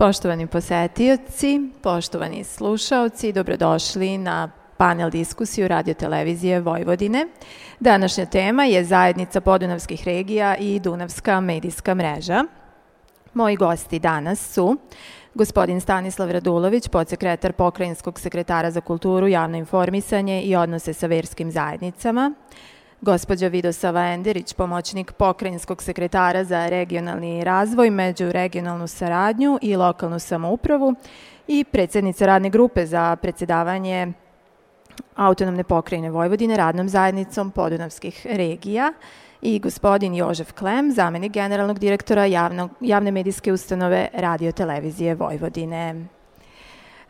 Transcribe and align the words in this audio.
Poštovani 0.00 0.46
posetioci, 0.46 1.60
poštovani 1.82 2.44
slušaoci, 2.44 3.32
dobrodošli 3.32 4.18
na 4.18 4.50
panel 4.76 5.10
diskusiju 5.10 5.68
Radio 5.68 5.94
Televizije 5.94 6.60
Vojvodine. 6.60 7.26
Današnja 7.80 8.26
tema 8.26 8.64
je 8.64 8.84
zajednica 8.84 9.40
podunavskih 9.40 10.04
regija 10.04 10.56
i 10.56 10.80
Dunavska 10.80 11.40
medijska 11.40 11.94
mreža. 11.94 12.44
Moji 13.34 13.56
gosti 13.56 13.98
danas 13.98 14.52
su 14.52 14.76
gospodin 15.34 15.80
Stanislav 15.80 16.30
Radulović, 16.30 16.88
podsekretar 16.88 17.52
Pokrajinskog 17.52 18.20
sekretara 18.20 18.70
za 18.70 18.80
kulturu, 18.80 19.28
javno 19.28 19.56
informisanje 19.56 20.42
i 20.42 20.56
odnose 20.56 20.92
sa 20.92 21.06
verskim 21.06 21.50
zajednicama, 21.50 22.32
gospođa 23.00 23.48
Vidosava 23.48 24.06
Enderić, 24.06 24.52
pomoćnik 24.52 25.12
pokrajinskog 25.12 25.82
sekretara 25.82 26.44
za 26.44 26.68
regionalni 26.68 27.44
razvoj, 27.44 27.90
među 27.90 28.32
regionalnu 28.32 28.86
saradnju 28.86 29.58
i 29.62 29.76
lokalnu 29.76 30.18
samoupravu 30.18 30.94
i 31.48 31.64
predsednica 31.64 32.26
radne 32.26 32.50
grupe 32.50 32.86
za 32.86 33.16
predsedavanje 33.16 34.12
autonomne 35.16 35.64
pokrajine 35.64 36.10
Vojvodine 36.10 36.56
radnom 36.56 36.88
zajednicom 36.88 37.50
podunavskih 37.50 38.26
regija 38.30 38.92
i 39.42 39.58
gospodin 39.58 40.14
Jožef 40.14 40.52
Klem, 40.52 40.92
zamenik 40.92 41.32
generalnog 41.32 41.78
direktora 41.78 42.24
javno, 42.24 42.68
javne 42.80 43.10
medijske 43.10 43.52
ustanove 43.52 44.08
Radio 44.12 44.52
Televizije 44.52 45.14
Vojvodine. 45.14 46.06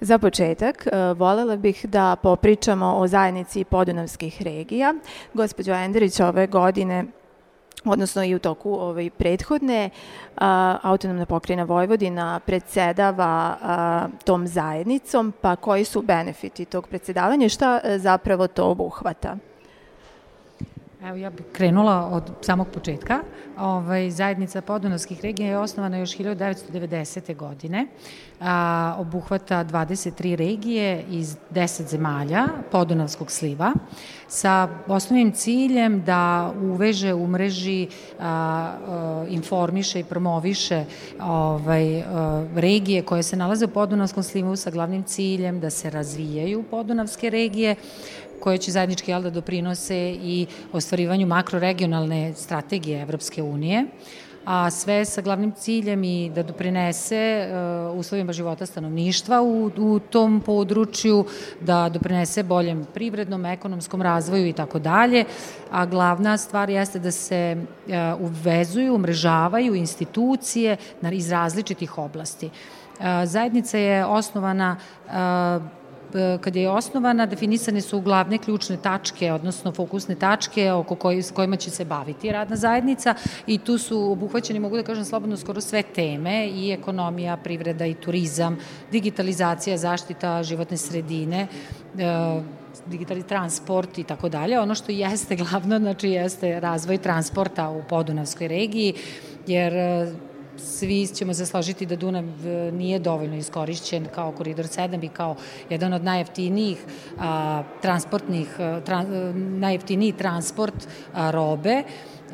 Za 0.00 0.18
početak, 0.18 0.86
e, 0.86 1.12
volela 1.14 1.56
bih 1.56 1.86
da 1.86 2.16
popričamo 2.22 2.94
o 2.96 3.06
zajednici 3.06 3.64
podunavskih 3.64 4.42
regija. 4.42 4.94
Gospođo 5.34 5.72
Enderić, 5.72 6.20
ove 6.20 6.46
godine 6.46 7.04
odnosno 7.84 8.24
i 8.24 8.34
u 8.34 8.38
toku 8.38 8.72
ovaj, 8.74 9.10
prethodne, 9.10 9.90
a, 10.36 10.78
autonomna 10.82 11.26
pokrajina 11.26 11.64
Vojvodina 11.64 12.40
predsedava 12.46 13.56
a, 13.62 14.08
tom 14.24 14.46
zajednicom, 14.46 15.32
pa 15.40 15.56
koji 15.56 15.84
su 15.84 16.02
benefiti 16.02 16.64
tog 16.64 16.88
predsedavanja 16.88 17.46
i 17.46 17.48
šta 17.48 17.70
a, 17.70 17.80
e, 17.84 17.98
zapravo 17.98 18.46
to 18.46 18.64
obuhvata? 18.64 19.36
Evo 21.04 21.16
ja 21.16 21.30
bih 21.30 21.46
krenula 21.52 22.08
od 22.12 22.30
samog 22.40 22.68
početka. 22.68 23.20
Ovaj, 23.58 24.10
zajednica 24.10 24.60
podunavskih 24.60 25.20
regija 25.20 25.48
je 25.48 25.58
osnovana 25.58 25.96
još 25.96 26.16
1990. 26.16 27.36
godine. 27.36 27.86
A, 28.40 28.94
obuhvata 28.98 29.64
23 29.64 30.34
regije 30.34 31.04
iz 31.10 31.36
10 31.50 31.88
zemalja 31.88 32.46
podunavskog 32.72 33.30
sliva 33.30 33.72
sa 34.28 34.68
osnovnim 34.86 35.32
ciljem 35.32 36.02
da 36.04 36.52
uveže, 36.62 37.14
umreži, 37.14 37.88
a, 38.18 38.26
a, 38.26 39.24
informiše 39.28 40.00
i 40.00 40.04
promoviše 40.04 40.84
ovaj, 41.20 42.02
a, 42.02 42.46
regije 42.54 43.02
koje 43.02 43.22
se 43.22 43.36
nalaze 43.36 43.64
u 43.64 43.68
podunavskom 43.68 44.22
slivu 44.22 44.56
sa 44.56 44.70
glavnim 44.70 45.02
ciljem 45.02 45.60
da 45.60 45.70
se 45.70 45.90
razvijaju 45.90 46.64
podunavske 46.70 47.30
regije, 47.30 47.76
koje 48.40 48.58
će 48.58 48.72
zajednički 48.72 49.10
jel, 49.10 49.22
da 49.22 49.30
doprinose 49.30 49.98
i 50.12 50.46
ostvarivanju 50.72 51.26
makroregionalne 51.26 52.34
strategije 52.34 53.02
Evropske 53.02 53.42
unije 53.42 53.86
a 54.44 54.70
sve 54.70 55.04
sa 55.04 55.20
glavnim 55.20 55.52
ciljem 55.52 56.04
i 56.04 56.30
da 56.34 56.42
doprinese 56.42 57.46
uh, 57.46 57.98
uslovima 57.98 58.32
života 58.32 58.66
stanovništva 58.66 59.42
u, 59.42 59.70
u 59.76 59.98
tom 59.98 60.40
području, 60.46 61.24
da 61.60 61.88
doprinese 61.88 62.42
boljem 62.42 62.86
privrednom, 62.94 63.46
ekonomskom 63.46 64.02
razvoju 64.02 64.46
i 64.46 64.52
tako 64.52 64.78
dalje, 64.78 65.24
a 65.70 65.86
glavna 65.86 66.36
stvar 66.38 66.70
jeste 66.70 66.98
da 66.98 67.10
se 67.10 67.56
uh, 67.56 67.94
uvezuju, 68.20 68.94
umrežavaju 68.94 69.74
institucije 69.74 70.76
iz 71.12 71.30
različitih 71.30 71.98
oblasti. 71.98 72.46
Uh, 72.46 73.04
zajednica 73.24 73.78
je 73.78 74.06
osnovana 74.06 74.76
E, 75.10 75.79
kad 76.40 76.56
je 76.56 76.70
osnovana, 76.70 77.26
definisane 77.26 77.80
su 77.80 78.00
glavne 78.00 78.38
ključne 78.38 78.76
tačke, 78.76 79.32
odnosno 79.32 79.72
fokusne 79.72 80.14
tačke 80.14 80.72
oko 80.72 80.94
koji, 80.94 81.22
s 81.22 81.30
kojima 81.30 81.56
će 81.56 81.70
se 81.70 81.84
baviti 81.84 82.32
radna 82.32 82.56
zajednica 82.56 83.14
i 83.46 83.58
tu 83.58 83.78
su 83.78 84.12
obuhvaćeni, 84.12 84.60
mogu 84.60 84.76
da 84.76 84.82
kažem 84.82 85.04
slobodno, 85.04 85.36
skoro 85.36 85.60
sve 85.60 85.82
teme 85.82 86.46
i 86.48 86.72
ekonomija, 86.72 87.36
privreda 87.36 87.86
i 87.86 87.94
turizam, 87.94 88.58
digitalizacija, 88.92 89.76
zaštita 89.76 90.42
životne 90.42 90.76
sredine, 90.76 91.46
e, 91.98 92.40
digitalni 92.86 93.22
transport 93.22 93.98
i 93.98 94.04
tako 94.04 94.28
dalje. 94.28 94.60
Ono 94.60 94.74
što 94.74 94.92
jeste 94.92 95.36
glavno, 95.36 95.78
znači 95.78 96.08
jeste 96.08 96.60
razvoj 96.60 96.98
transporta 96.98 97.68
u 97.68 97.82
Podunavskoj 97.88 98.48
regiji, 98.48 98.94
jer 99.46 99.74
e, 99.74 100.12
svi 100.64 101.06
ćemo 101.06 101.34
se 101.34 101.46
složiti 101.46 101.86
da 101.86 101.96
Dunav 101.96 102.24
e, 102.24 102.72
nije 102.72 102.98
dovoljno 102.98 103.36
iskorišćen 103.36 104.06
kao 104.14 104.32
koridor 104.32 104.64
7 104.64 105.04
i 105.04 105.08
kao 105.08 105.36
jedan 105.70 105.92
od 105.92 106.04
najjeftinijih 106.04 106.78
a, 107.18 107.62
transportnih, 107.82 108.60
a, 108.60 108.80
tra, 108.80 109.02
e, 109.02 109.32
najjeftiniji 109.34 110.12
transport 110.12 110.88
a, 111.12 111.30
robe 111.30 111.82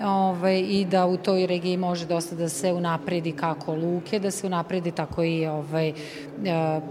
ovaj, 0.05 0.59
i 0.59 0.85
da 0.85 1.07
u 1.07 1.17
toj 1.17 1.47
regiji 1.47 1.77
može 1.77 2.07
dosta 2.07 2.37
da 2.37 2.49
se 2.49 2.73
unapredi 2.73 3.33
kako 3.33 3.75
luke, 3.75 4.19
da 4.19 4.31
se 4.31 4.47
unapredi 4.47 4.91
tako 4.91 5.25
i 5.25 5.47
ovaj, 5.47 5.89
e, 5.89 5.95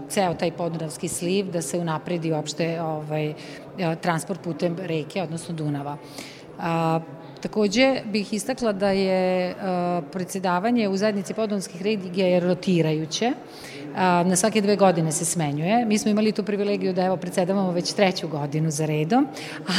ceo 0.08 0.34
taj 0.34 0.50
podunavski 0.52 1.08
sliv, 1.08 1.50
da 1.50 1.62
se 1.62 1.78
unapredi 1.78 2.32
uopšte 2.32 2.80
ovaj, 2.80 3.34
transport 4.00 4.40
putem 4.40 4.76
reke, 4.78 5.22
odnosno 5.22 5.54
Dunava. 5.54 5.96
A, 6.58 7.00
Takođe 7.40 8.00
bih 8.04 8.32
istakla 8.32 8.72
da 8.72 8.90
je 8.90 9.54
uh, 9.54 10.04
predsedavanje 10.12 10.88
u 10.88 10.96
zajednici 10.96 11.34
podonskih 11.34 11.82
regija 11.82 12.26
je 12.26 12.40
rotirajuće. 12.40 13.32
Uh, 13.96 14.02
na 14.02 14.36
svake 14.36 14.60
dve 14.60 14.76
godine 14.76 15.12
se 15.12 15.24
smenjuje. 15.24 15.84
Mi 15.84 15.98
smo 15.98 16.10
imali 16.10 16.32
tu 16.32 16.42
privilegiju 16.42 16.92
da 16.92 17.04
evo 17.04 17.16
predsedavamo 17.16 17.72
već 17.72 17.92
treću 17.92 18.28
godinu 18.28 18.70
za 18.70 18.86
redom, 18.86 19.26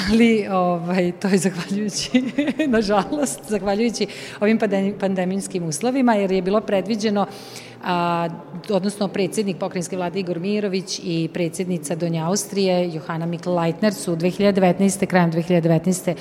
ali 0.09 0.47
ovaj, 0.51 1.11
to 1.11 1.27
je 1.27 1.37
zahvaljujući, 1.37 2.23
nažalost, 2.67 3.39
zahvaljujući 3.47 4.07
ovim 4.39 4.59
pandemijskim 4.99 5.63
uslovima, 5.63 6.15
jer 6.15 6.31
je 6.31 6.41
bilo 6.41 6.61
predviđeno 6.61 7.25
a, 7.83 8.29
odnosno 8.69 9.07
predsednik 9.07 9.57
pokrajinske 9.57 9.97
vlade 9.97 10.19
Igor 10.19 10.39
Mirović 10.39 10.99
i 11.03 11.29
predsednica 11.33 11.95
Donja 11.95 12.27
Austrije 12.27 12.93
Johana 12.93 13.27
Mikl-Leitner 13.27 13.91
su 13.91 14.15
2019. 14.15 15.05
krajem 15.05 15.31
2019. 15.31 16.15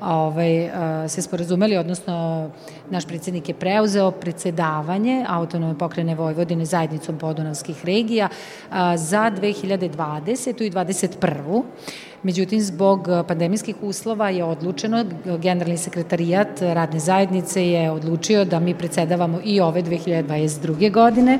Ovaj, 0.00 0.68
a, 0.68 1.08
se 1.08 1.22
sporazumeli, 1.22 1.76
odnosno 1.76 2.50
naš 2.90 3.06
predsednik 3.06 3.48
je 3.48 3.54
preuzeo 3.54 4.10
predsedavanje 4.10 5.24
autonome 5.28 5.78
pokrene 5.78 6.14
Vojvodine 6.14 6.64
zajednicom 6.64 7.18
podunavskih 7.38 7.84
regija 7.84 8.28
za 8.96 9.30
2020. 9.30 10.62
i 10.62 10.70
2021. 10.70 11.62
Međutim, 12.22 12.60
zbog 12.60 13.08
pandemijskih 13.28 13.76
uslova 13.82 14.30
je 14.30 14.44
odlučeno, 14.44 15.04
generalni 15.24 15.76
sekretarijat 15.78 16.60
radne 16.60 16.98
zajednice 16.98 17.66
je 17.68 17.90
odlučio 17.90 18.44
da 18.44 18.60
mi 18.60 18.74
predsedavamo 18.74 19.40
i 19.44 19.60
ove 19.60 19.82
2022. 19.82 20.92
godine, 20.92 21.38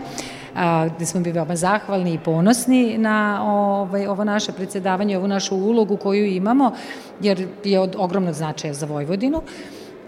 a, 0.57 0.89
gde 0.97 1.07
smo 1.07 1.21
bili 1.21 1.35
veoma 1.35 1.57
zahvalni 1.57 2.15
i 2.15 2.19
ponosni 2.19 2.99
na 2.99 3.41
ovaj, 3.43 4.07
ovo 4.07 4.25
naše 4.25 4.53
predsedavanje, 4.53 5.19
ovu 5.19 5.29
našu 5.29 5.57
ulogu 5.57 5.97
koju 5.97 6.27
imamo, 6.27 6.73
jer 7.21 7.47
je 7.65 7.81
od 7.81 7.97
ogromnog 7.99 8.35
značaja 8.35 8.75
za 8.75 8.87
Vojvodinu. 8.87 9.43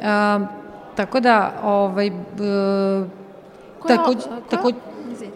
A, 0.03 0.47
tako 0.97 1.21
da, 1.21 1.61
ovaj, 1.65 2.11
b, 2.11 2.45
tako, 3.89 4.15
tako, 4.51 4.73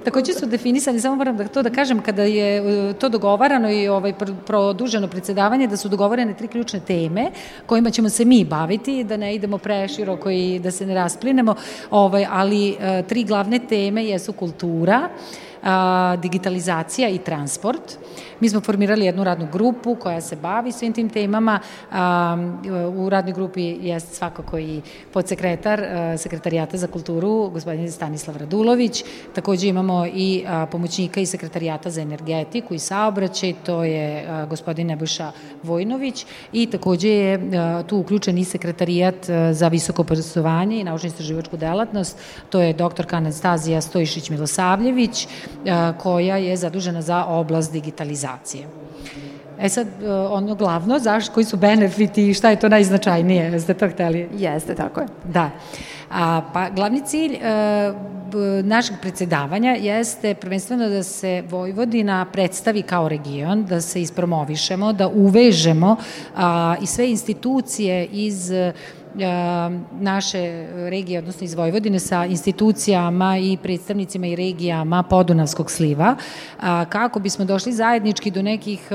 Takođe 0.05 0.33
su 0.33 0.47
definisani, 0.47 1.01
samo 1.01 1.17
moram 1.17 1.37
da 1.37 1.49
to 1.49 1.63
da 1.63 1.71
kažem, 1.71 2.03
kada 2.03 2.23
je 2.23 2.57
e, 2.91 2.93
to 2.93 3.09
dogovarano 3.09 3.71
i 3.71 3.89
ovaj 3.89 4.13
produženo 4.47 5.09
predsedavanje, 5.09 5.67
da 5.67 5.77
su 5.77 5.89
dogovorene 5.89 6.35
tri 6.35 6.49
ključne 6.49 6.81
teme 6.81 7.31
kojima 7.67 7.91
ćemo 7.91 8.09
se 8.09 8.25
mi 8.25 8.45
baviti, 8.45 9.05
da 9.05 9.17
ne 9.17 9.35
idemo 9.35 9.59
preširoko 9.59 10.31
i 10.31 10.59
da 10.59 10.71
se 10.71 10.87
ne 10.87 10.95
rasplinemo, 10.95 11.55
ovaj, 11.91 12.27
ali 12.31 12.77
e, 12.81 13.03
tri 13.03 13.25
glavne 13.25 13.59
teme 13.59 14.05
jesu 14.05 14.33
kultura, 14.33 15.09
digitalizacija 16.23 17.09
i 17.09 17.19
transport. 17.19 17.99
Mi 18.41 18.49
smo 18.49 18.61
formirali 18.61 19.07
jednu 19.07 19.25
radnu 19.25 19.49
grupu 19.53 19.95
koja 19.95 20.21
se 20.21 20.37
bavi 20.37 20.73
svim 20.73 20.93
tim 20.93 21.11
temama. 21.11 21.61
U 22.97 23.09
radnoj 23.09 23.33
grupi 23.33 23.63
je 23.63 24.01
svakako 24.01 24.59
i 24.59 24.81
podsekretar 25.13 25.81
a, 25.81 26.19
sekretarijata 26.19 26.77
za 26.77 26.87
kulturu, 26.87 27.51
gospodin 27.51 27.93
Stanislav 27.93 28.37
Radulović. 28.37 29.05
Takođe 29.35 29.69
imamo 29.69 30.07
i 30.07 30.45
pomoćnika 30.71 31.21
i 31.21 31.27
sekretarijata 31.27 31.91
za 31.91 32.01
energetiku 32.01 32.75
i 32.75 32.79
saobraćaj, 32.79 33.55
to 33.67 33.85
je 33.85 34.27
gospodin 34.49 34.87
Nebojša 34.87 35.33
Vojnović 35.63 36.27
i 36.53 36.67
takođe 36.67 37.09
je 37.09 37.41
tu 37.87 37.99
uključen 37.99 38.39
i 38.39 38.45
sekretarijat 38.45 39.15
za 39.53 39.69
visoko 39.69 40.03
obrazovanje 40.03 40.81
i 40.81 40.85
naučno 40.85 41.07
istraživačku 41.07 41.57
delatnost, 41.57 42.19
to 42.51 42.61
je 42.61 42.73
doktor 42.73 43.07
Anastazija 43.11 43.81
Stojišić 43.81 44.31
Milosavljević, 44.31 45.29
koja 45.99 46.37
je 46.37 46.57
zadužena 46.57 47.03
za 47.03 47.25
oblast 47.25 47.73
digitalizacije. 47.73 48.24
E 49.61 49.69
sad, 49.69 49.87
e, 50.03 50.13
ono 50.13 50.55
glavno, 50.55 50.99
zaš, 50.99 51.29
koji 51.29 51.45
su 51.45 51.57
benefiti 51.57 52.29
i 52.29 52.35
šta 52.35 52.51
je 52.51 52.61
to 52.61 52.69
najznačajnije, 52.69 53.45
jeste 53.53 53.75
to 53.75 53.89
hteli? 53.89 54.29
Jeste, 54.39 54.75
tako 54.75 55.01
je. 55.01 55.07
Da. 55.25 55.51
A, 56.11 56.43
pa 56.53 56.71
glavni 56.71 57.03
cilj 57.07 57.35
e, 57.35 57.93
našeg 58.63 58.97
predsedavanja 59.01 59.71
jeste 59.71 60.35
prvenstveno 60.35 60.89
da 60.89 61.03
se 61.03 61.43
Vojvodina 61.51 62.27
predstavi 62.33 62.83
kao 62.83 63.09
region, 63.09 63.65
da 63.65 63.81
se 63.81 64.03
ispromovišemo, 64.03 64.93
da 64.93 65.09
uvežemo 65.09 65.97
a, 66.37 66.77
i 66.83 66.87
sve 66.87 67.11
institucije 67.11 68.07
iz 68.07 68.51
naše 70.01 70.67
regije, 70.91 71.19
odnosno 71.19 71.45
iz 71.45 71.55
Vojvodine, 71.55 72.01
sa 72.01 72.25
institucijama 72.25 73.39
i 73.39 73.59
predstavnicima 73.63 74.27
i 74.27 74.37
regijama 74.37 75.03
Podunavskog 75.03 75.71
sliva, 75.71 76.17
kako 76.89 77.21
bismo 77.21 77.45
došli 77.45 77.73
zajednički 77.73 78.31
do 78.31 78.43
nekih 78.43 78.89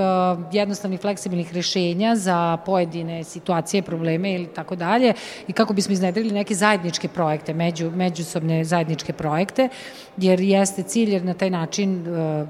jednostavnih 0.51 0.99
fleksibilnih 0.99 1.53
rešenja 1.53 2.15
za 2.15 2.57
pojedine 2.65 3.23
situacije, 3.23 3.81
probleme 3.81 4.33
ili 4.33 4.47
tako 4.47 4.75
dalje 4.75 5.13
i 5.47 5.53
kako 5.53 5.73
bismo 5.73 5.93
iznedrili 5.93 6.31
neke 6.31 6.55
zajedničke 6.55 7.07
projekte, 7.07 7.53
među, 7.53 7.91
međusobne 7.91 8.63
zajedničke 8.63 9.13
projekte, 9.13 9.69
jer 10.17 10.39
jeste 10.39 10.83
cilj 10.83 11.13
jer 11.13 11.25
na 11.25 11.33
taj 11.33 11.49
način 11.49 12.05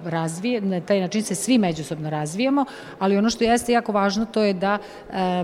razvije, 0.06 0.62
na 0.62 0.81
taj 0.81 1.00
način 1.00 1.24
se 1.24 1.36
svi 1.36 1.57
međusobno 1.57 2.10
razvijamo, 2.10 2.65
ali 3.00 3.18
ono 3.18 3.30
što 3.30 3.44
jeste 3.44 3.72
jako 3.72 3.92
važno 3.92 4.25
to 4.25 4.44
je 4.44 4.54
da 4.54 4.77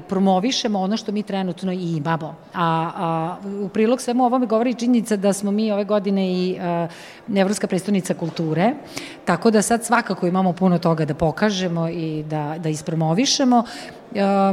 promovišemo 0.10 0.80
ono 0.80 0.98
što 0.98 1.12
mi 1.12 1.24
trenutno 1.24 1.72
imamo 1.72 2.15
imamo. 2.16 2.36
A, 2.54 2.92
a 2.96 3.38
u 3.64 3.70
prilog 3.70 4.02
svemu 4.02 4.26
ovome 4.26 4.46
govori 4.46 4.74
činjenica 4.74 5.16
da 5.16 5.34
smo 5.34 5.52
mi 5.52 5.72
ove 5.72 5.84
godine 5.84 6.34
i 6.34 6.58
a, 6.60 6.88
Evropska 7.36 7.68
predstavnica 7.68 8.14
kulture, 8.14 8.74
tako 9.26 9.52
da 9.52 9.62
sad 9.62 9.86
svakako 9.86 10.28
imamo 10.28 10.54
puno 10.54 10.78
toga 10.78 11.06
da 11.06 11.14
pokažemo 11.14 11.90
i 11.90 12.24
da, 12.24 12.56
da 12.60 12.70
ispromovišemo. 12.70 13.64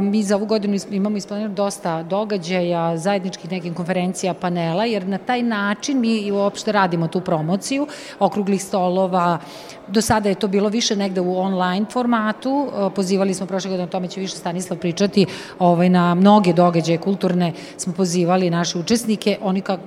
Mi 0.01 0.23
za 0.23 0.35
ovu 0.35 0.45
godinu 0.45 0.77
imamo 0.91 1.17
isplanirano 1.17 1.55
dosta 1.55 2.03
događaja, 2.03 2.97
zajedničkih 2.97 3.51
nekih 3.51 3.73
konferencija, 3.73 4.33
panela, 4.33 4.85
jer 4.85 5.07
na 5.07 5.17
taj 5.17 5.43
način 5.43 5.99
mi 5.99 6.31
uopšte 6.31 6.71
radimo 6.71 7.07
tu 7.07 7.21
promociju, 7.21 7.87
okruglih 8.19 8.63
stolova, 8.63 9.39
do 9.87 10.01
sada 10.01 10.29
je 10.29 10.35
to 10.35 10.47
bilo 10.47 10.69
više 10.69 10.95
negde 10.95 11.21
u 11.21 11.37
online 11.37 11.85
formatu, 11.91 12.71
pozivali 12.95 13.33
smo 13.33 13.45
prošle 13.45 13.69
godine, 13.69 13.87
o 13.87 13.91
tome 13.91 14.07
će 14.07 14.19
više 14.19 14.35
Stanislav 14.35 14.79
pričati, 14.79 15.25
ovaj, 15.59 15.89
na 15.89 16.15
mnoge 16.15 16.53
događaje 16.53 16.97
kulturne 16.97 17.53
smo 17.77 17.93
pozivali 17.93 18.49
naše 18.49 18.77
učesnike, 18.77 19.37
oni 19.41 19.61
kak, 19.61 19.79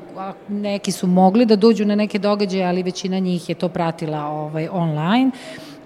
neki 0.49 0.93
su 0.93 1.07
mogli 1.07 1.47
da 1.47 1.57
dođu 1.57 1.85
na 1.85 1.95
neke 1.95 2.19
događaje, 2.19 2.65
ali 2.65 2.83
većina 2.83 3.19
njih 3.19 3.49
je 3.49 3.55
to 3.55 3.69
pratila 3.69 4.25
ovaj, 4.25 4.69
online 4.73 5.31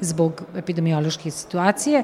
zbog 0.01 0.43
epidemiološke 0.57 1.31
situacije. 1.31 2.03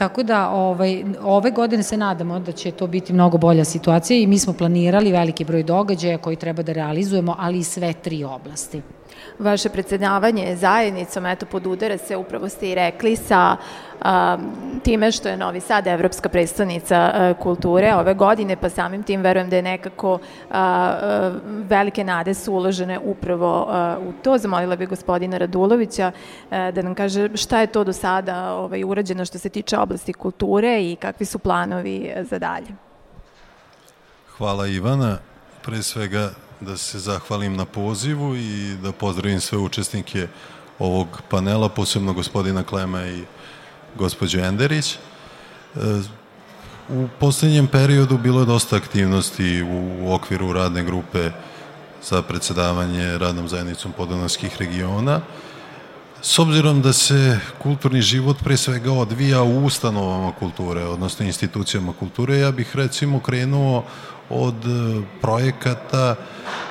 Tako 0.00 0.22
da 0.22 0.50
ovaj, 0.50 1.04
ove 1.22 1.50
godine 1.50 1.82
se 1.82 1.96
nadamo 1.96 2.38
da 2.40 2.52
će 2.52 2.70
to 2.70 2.86
biti 2.86 3.12
mnogo 3.12 3.38
bolja 3.38 3.64
situacija 3.64 4.18
i 4.18 4.26
mi 4.26 4.38
smo 4.38 4.52
planirali 4.52 5.12
veliki 5.12 5.44
broj 5.44 5.62
događaja 5.62 6.18
koji 6.18 6.36
treba 6.36 6.62
da 6.62 6.72
realizujemo, 6.72 7.34
ali 7.38 7.58
i 7.58 7.64
sve 7.64 7.92
tri 7.92 8.24
oblasti. 8.24 8.80
Vaše 9.40 9.68
predsedavanje 9.68 10.56
zajednicom, 10.56 11.26
eto, 11.26 11.46
podudara 11.46 11.98
se, 11.98 12.16
upravo 12.16 12.48
ste 12.48 12.70
i 12.70 12.74
rekli, 12.74 13.16
sa 13.16 13.56
a, 14.00 14.38
time 14.82 15.12
što 15.12 15.28
je 15.28 15.36
Novi 15.36 15.60
Sad 15.60 15.86
evropska 15.86 16.28
predstavnica 16.28 16.96
a, 16.96 17.34
kulture 17.42 17.94
ove 17.94 18.14
godine, 18.14 18.56
pa 18.56 18.68
samim 18.68 19.02
tim 19.02 19.20
verujem 19.20 19.50
da 19.50 19.56
je 19.56 19.62
nekako 19.62 20.14
a, 20.14 20.18
a, 20.50 21.32
velike 21.44 22.04
nade 22.04 22.34
su 22.34 22.52
uložene 22.52 22.98
upravo 22.98 23.68
u 24.08 24.12
to. 24.22 24.38
Zamolila 24.38 24.76
bi 24.76 24.86
gospodina 24.86 25.38
Radulovića 25.38 26.12
da 26.50 26.82
nam 26.82 26.94
kaže 26.94 27.28
šta 27.34 27.60
je 27.60 27.66
to 27.66 27.84
do 27.84 27.92
sada 27.92 28.52
ovaj, 28.52 28.84
urađeno 28.84 29.24
što 29.24 29.38
se 29.38 29.48
tiče 29.48 29.78
oblasti 29.78 30.12
kulture 30.12 30.82
i 30.82 30.96
kakvi 30.96 31.26
su 31.26 31.38
planovi 31.38 32.12
za 32.30 32.38
dalje. 32.38 32.68
Hvala 34.36 34.66
Ivana. 34.66 35.18
Pre 35.62 35.82
svega 35.82 36.30
da 36.60 36.76
se 36.76 36.98
zahvalim 36.98 37.56
na 37.56 37.64
pozivu 37.64 38.36
i 38.36 38.76
da 38.82 38.92
pozdravim 38.92 39.40
sve 39.40 39.58
učesnike 39.58 40.28
ovog 40.78 41.22
panela, 41.28 41.68
posebno 41.68 42.12
gospodina 42.12 42.62
Klema 42.62 43.06
i 43.06 43.24
gospođu 43.98 44.38
Enderić. 44.38 44.98
U 46.88 47.08
poslednjem 47.20 47.66
periodu 47.66 48.18
bilo 48.18 48.40
je 48.40 48.46
dosta 48.46 48.76
aktivnosti 48.76 49.62
u 49.62 50.12
okviru 50.12 50.52
radne 50.52 50.84
grupe 50.84 51.30
za 52.02 52.22
predsedavanje 52.22 53.18
radnom 53.18 53.48
zajednicom 53.48 53.92
podonavskih 53.92 54.56
regiona. 54.58 55.20
S 56.22 56.38
obzirom 56.38 56.82
da 56.82 56.92
se 56.92 57.38
kulturni 57.62 58.02
život 58.02 58.36
pre 58.44 58.56
svega 58.56 58.92
odvija 58.92 59.42
u 59.42 59.64
ustanovama 59.64 60.32
kulture, 60.32 60.84
odnosno 60.84 61.26
institucijama 61.26 61.92
kulture, 61.92 62.38
ja 62.38 62.50
bih 62.50 62.76
recimo 62.76 63.20
krenuo 63.20 63.84
od 64.30 64.54
e, 64.54 65.02
projekata 65.20 66.14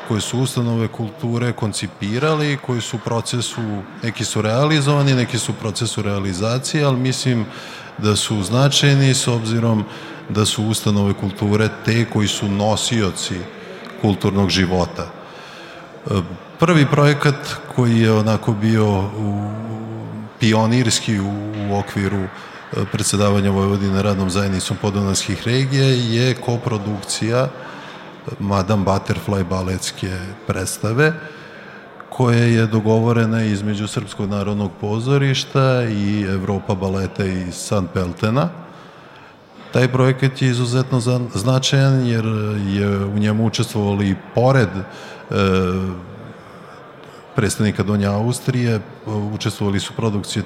koje 0.07 0.21
su 0.21 0.39
ustanove 0.39 0.87
kulture 0.87 1.51
koncipirali, 1.53 2.57
koji 2.65 2.81
su 2.81 2.97
u 2.97 2.99
procesu, 2.99 3.61
neki 4.03 4.25
su 4.25 4.41
realizovani, 4.41 5.13
neki 5.13 5.39
su 5.39 5.51
u 5.51 5.55
procesu 5.55 6.01
realizacije, 6.01 6.83
ali 6.83 6.97
mislim 6.97 7.45
da 7.97 8.15
su 8.15 8.43
značajni 8.43 9.13
s 9.13 9.27
obzirom 9.27 9.83
da 10.29 10.45
su 10.45 10.63
ustanove 10.63 11.13
kulture 11.13 11.69
te 11.85 12.05
koji 12.05 12.27
su 12.27 12.47
nosioci 12.47 13.35
kulturnog 14.01 14.49
života. 14.49 15.05
E, 15.05 16.21
prvi 16.59 16.85
projekat 16.85 17.35
koji 17.75 17.99
je 17.99 18.11
onako 18.11 18.53
bio 18.53 18.99
u, 18.99 19.51
pionirski 20.39 21.19
u, 21.19 21.31
u 21.69 21.77
okviru 21.79 22.23
predsedavanja 22.91 23.51
Vojvodine 23.51 24.01
radnom 24.01 24.29
zajednicom 24.29 24.77
podonavskih 24.81 25.43
regija 25.47 25.85
je 25.85 26.33
koprodukcija 26.33 27.47
Madame 28.39 28.85
Butterfly 28.85 29.43
baletske 29.43 30.17
predstave 30.47 31.13
koja 32.09 32.39
je 32.39 32.67
dogovorena 32.67 33.43
između 33.43 33.87
Srpskog 33.87 34.29
narodnog 34.29 34.71
pozorišta 34.81 35.83
i 35.83 36.21
Evropa 36.21 36.75
baleta 36.75 37.25
iz 37.25 37.55
San 37.55 37.87
Peltena. 37.93 38.49
Taj 39.71 39.87
projekat 39.87 40.41
je 40.41 40.49
izuzetno 40.49 40.99
značajan 41.33 42.07
jer 42.07 42.25
je 42.67 43.05
u 43.05 43.19
njemu 43.19 43.45
učestvovali 43.45 44.15
pored 44.35 44.69
e, 44.69 44.83
predstavnika 47.35 47.83
Donja 47.83 48.11
Austrije, 48.11 48.79
učestvovali 49.05 49.79
su 49.79 49.93
produkcije 49.93 50.43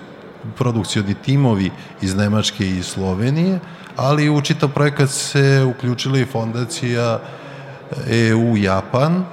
produkcioni 0.57 1.13
timovi 1.13 1.71
iz 2.01 2.15
Nemačke 2.15 2.69
i 2.69 2.83
Slovenije, 2.83 3.59
ali 3.95 4.29
u 4.29 4.41
čitav 4.41 4.69
projekat 4.69 5.09
se 5.09 5.63
uključila 5.69 6.19
i 6.19 6.25
fondacija 6.25 7.19
EU 8.09 8.57
Japan 8.57 9.25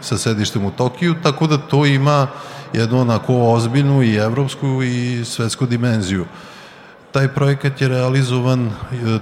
sa 0.00 0.18
sedištem 0.18 0.64
u 0.64 0.70
Tokiju, 0.70 1.14
tako 1.22 1.46
da 1.46 1.58
to 1.58 1.86
ima 1.86 2.26
jednu 2.72 3.00
onako 3.00 3.34
ozbiljnu 3.34 4.02
i 4.02 4.14
evropsku 4.14 4.82
i 4.82 5.24
svetsku 5.24 5.66
dimenziju. 5.66 6.26
Taj 7.12 7.28
projekat 7.28 7.80
je 7.80 7.88
realizovan 7.88 8.66
e, 8.66 8.70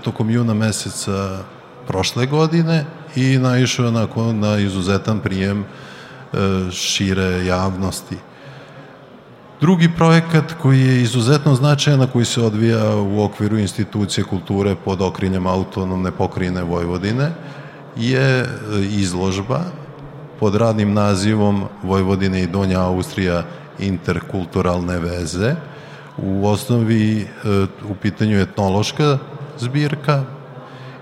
tokom 0.03 0.31
juna 0.31 0.55
meseca 0.55 1.39
prošle 1.87 2.27
godine 2.27 2.85
i 3.17 3.39
naišao 3.39 3.89
onako 3.89 4.33
na 4.33 4.59
izuzetan 4.59 5.21
prijem 5.21 5.65
e, 5.65 5.67
šire 6.71 7.45
javnosti. 7.47 8.17
Drugi 9.61 9.89
projekat 9.97 10.53
koji 10.63 10.81
je 10.81 11.03
izuzetno 11.03 11.55
značajan, 11.55 12.07
koji 12.13 12.25
se 12.25 12.43
odvija 12.43 12.97
u 12.97 13.23
okviru 13.23 13.59
institucije 13.59 14.25
kulture 14.25 14.75
pod 14.85 15.03
okrinjem 15.03 15.47
autonomne 15.47 16.11
pokrine 16.11 16.63
Vojvodine, 16.63 17.31
je 17.97 18.49
izložba 18.81 19.61
pod 20.39 20.55
radnim 20.55 20.95
nazivom 20.95 21.65
Vojvodine 21.83 22.43
i 22.43 22.47
Donja 22.47 22.81
Austrija 22.81 23.45
interkulturalne 23.79 24.99
veze. 24.99 25.55
U 26.17 26.47
osnovi 26.47 27.21
e, 27.21 27.27
u 27.91 27.95
pitanju 28.03 28.37
je 28.37 28.43
etnološka 28.43 29.19
zbirka 29.59 30.25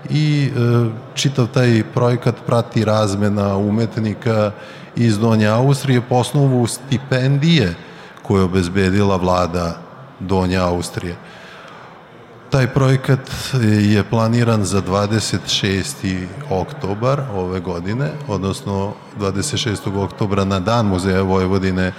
i 0.09 0.47
e, 0.47 0.89
čitav 1.13 1.47
taj 1.47 1.83
projekat 1.93 2.35
prati 2.45 2.85
razmena 2.85 3.57
umetnika 3.57 4.51
iz 4.95 5.19
Donja 5.19 5.55
Austrije 5.55 6.01
po 6.01 6.15
osnovu 6.15 6.67
stipendije 6.67 7.75
koju 8.29 8.39
je 8.39 8.45
obezbedila 8.45 9.15
vlada 9.15 9.77
Donja 10.19 10.65
Austrije. 10.65 11.15
Taj 12.49 12.67
projekat 12.67 13.19
je 13.89 14.03
planiran 14.03 14.65
za 14.65 14.81
26. 14.81 16.25
oktobar 16.49 17.21
ove 17.33 17.59
godine, 17.59 18.11
odnosno 18.27 18.93
26. 19.19 20.03
oktobra 20.03 20.45
na 20.45 20.59
dan 20.59 20.85
Muzeja 20.85 21.21
Vojvodine 21.21 21.93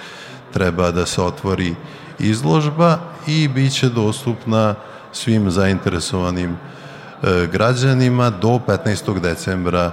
treba 0.53 0.91
da 0.91 1.05
se 1.05 1.21
otvori 1.21 1.75
izložba 2.19 2.97
i 3.27 3.47
bit 3.47 3.73
će 3.73 3.89
dostupna 3.89 4.75
svim 5.11 5.51
zainteresovanim 5.51 6.51
e, 6.51 7.47
građanima 7.51 8.29
do 8.29 8.59
15. 8.67 9.19
decembra 9.19 9.91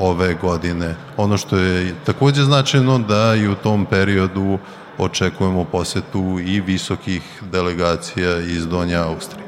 ove 0.00 0.34
godine. 0.34 0.96
Ono 1.16 1.36
što 1.36 1.56
je 1.56 1.94
takođe 2.04 2.42
značajno 2.42 2.98
da 2.98 3.34
i 3.34 3.48
u 3.48 3.54
tom 3.54 3.86
periodu 3.86 4.58
očekujemo 4.98 5.64
posetu 5.64 6.38
i 6.46 6.60
visokih 6.60 7.42
delegacija 7.52 8.38
iz 8.38 8.66
Donja 8.66 9.02
Austrije. 9.02 9.44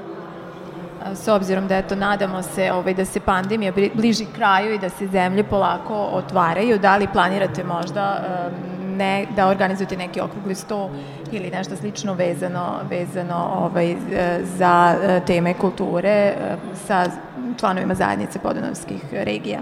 s 1.15 1.29
obzirom 1.29 1.69
da 1.69 1.77
eto 1.77 1.95
nadamo 1.95 2.43
se 2.43 2.73
ovaj, 2.73 2.95
da 2.95 3.05
se 3.05 3.21
pandemija 3.21 3.73
bliži 3.95 4.27
kraju 4.37 4.75
i 4.75 4.79
da 4.79 4.89
se 4.89 5.07
zemlje 5.07 5.45
polako 5.45 5.95
otvaraju, 5.95 6.79
da 6.79 6.97
li 6.97 7.09
planirate 7.13 7.65
možda 7.65 8.25
ne, 8.97 9.27
da 9.37 9.47
organizujete 9.49 9.97
neki 9.97 10.21
okrugli 10.21 10.55
sto 10.55 10.91
ili 11.33 11.51
nešto 11.51 11.77
slično 11.77 12.15
vezano, 12.15 12.81
vezano 12.91 13.53
ovaj, 13.59 13.97
za 14.59 14.95
teme 15.27 15.55
kulture 15.55 16.35
sa 16.87 17.11
članovima 17.61 17.95
zajednice 17.95 18.39
podunavskih 18.39 19.03
regija? 19.13 19.61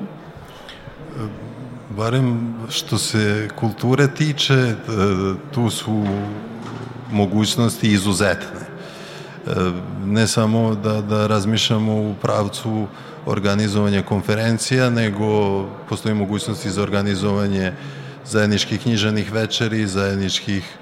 Barem 1.90 2.54
što 2.70 2.98
se 2.98 3.48
kulture 3.56 4.14
tiče, 4.14 4.74
tu 5.54 5.70
su 5.70 6.04
mogućnosti 7.12 7.92
izuzetne. 7.92 8.60
Ne 10.04 10.26
samo 10.26 10.74
da, 10.74 11.00
da 11.00 11.26
razmišljamo 11.26 11.92
u 11.94 12.14
pravcu 12.22 12.86
organizovanja 13.26 14.02
konferencija, 14.02 14.90
nego 14.90 15.62
postoji 15.88 16.14
mogućnosti 16.14 16.70
za 16.70 16.82
organizovanje 16.82 17.72
zajedničkih 18.24 18.80
knjižanih 18.80 19.32
večeri, 19.32 19.86
zajedničkih, 19.86 20.76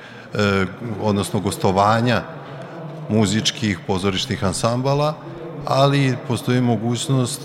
odnosno 1.02 1.40
gostovanja 1.40 2.23
muzičkih 3.09 3.78
pozorišnih 3.87 4.44
ansambala, 4.44 5.14
ali 5.64 6.16
postoji 6.28 6.61
mogućnost 6.61 7.40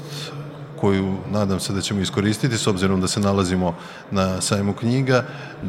koju 0.80 1.18
nadam 1.32 1.60
se 1.60 1.74
da 1.74 1.82
ćemo 1.82 2.02
iskoristiti 2.02 2.58
s 2.58 2.68
obzirom 2.68 3.02
da 3.02 3.08
se 3.08 3.20
nalazimo 3.20 3.76
na 4.12 4.42
sajmu 4.42 4.74
knjiga, 4.74 5.24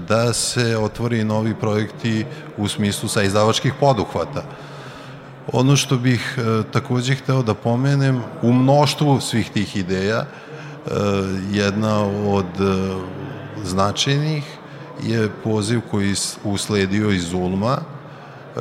da 0.09 0.33
se 0.33 0.77
otvori 0.77 1.25
novi 1.25 1.55
projekti 1.55 2.27
u 2.57 2.69
smislu 2.69 3.09
sa 3.09 3.23
izdavačkih 3.23 3.73
poduhvata. 3.81 4.43
Ono 5.53 5.77
što 5.77 5.97
bih 5.97 6.39
e, 6.39 6.63
takođe 6.73 7.15
hteo 7.15 7.43
da 7.43 7.55
pomenem, 7.55 8.23
u 8.43 8.53
mnoštvu 8.53 9.21
svih 9.21 9.51
tih 9.51 9.77
ideja, 9.77 10.19
e, 10.19 10.27
jedna 11.53 12.05
od 12.27 12.61
e, 12.61 12.97
značajnih 13.65 14.45
je 15.03 15.31
poziv 15.45 15.81
koji 15.91 16.15
usledio 16.45 17.11
iz 17.11 17.33
Ulma. 17.33 17.79
E, 17.79 18.61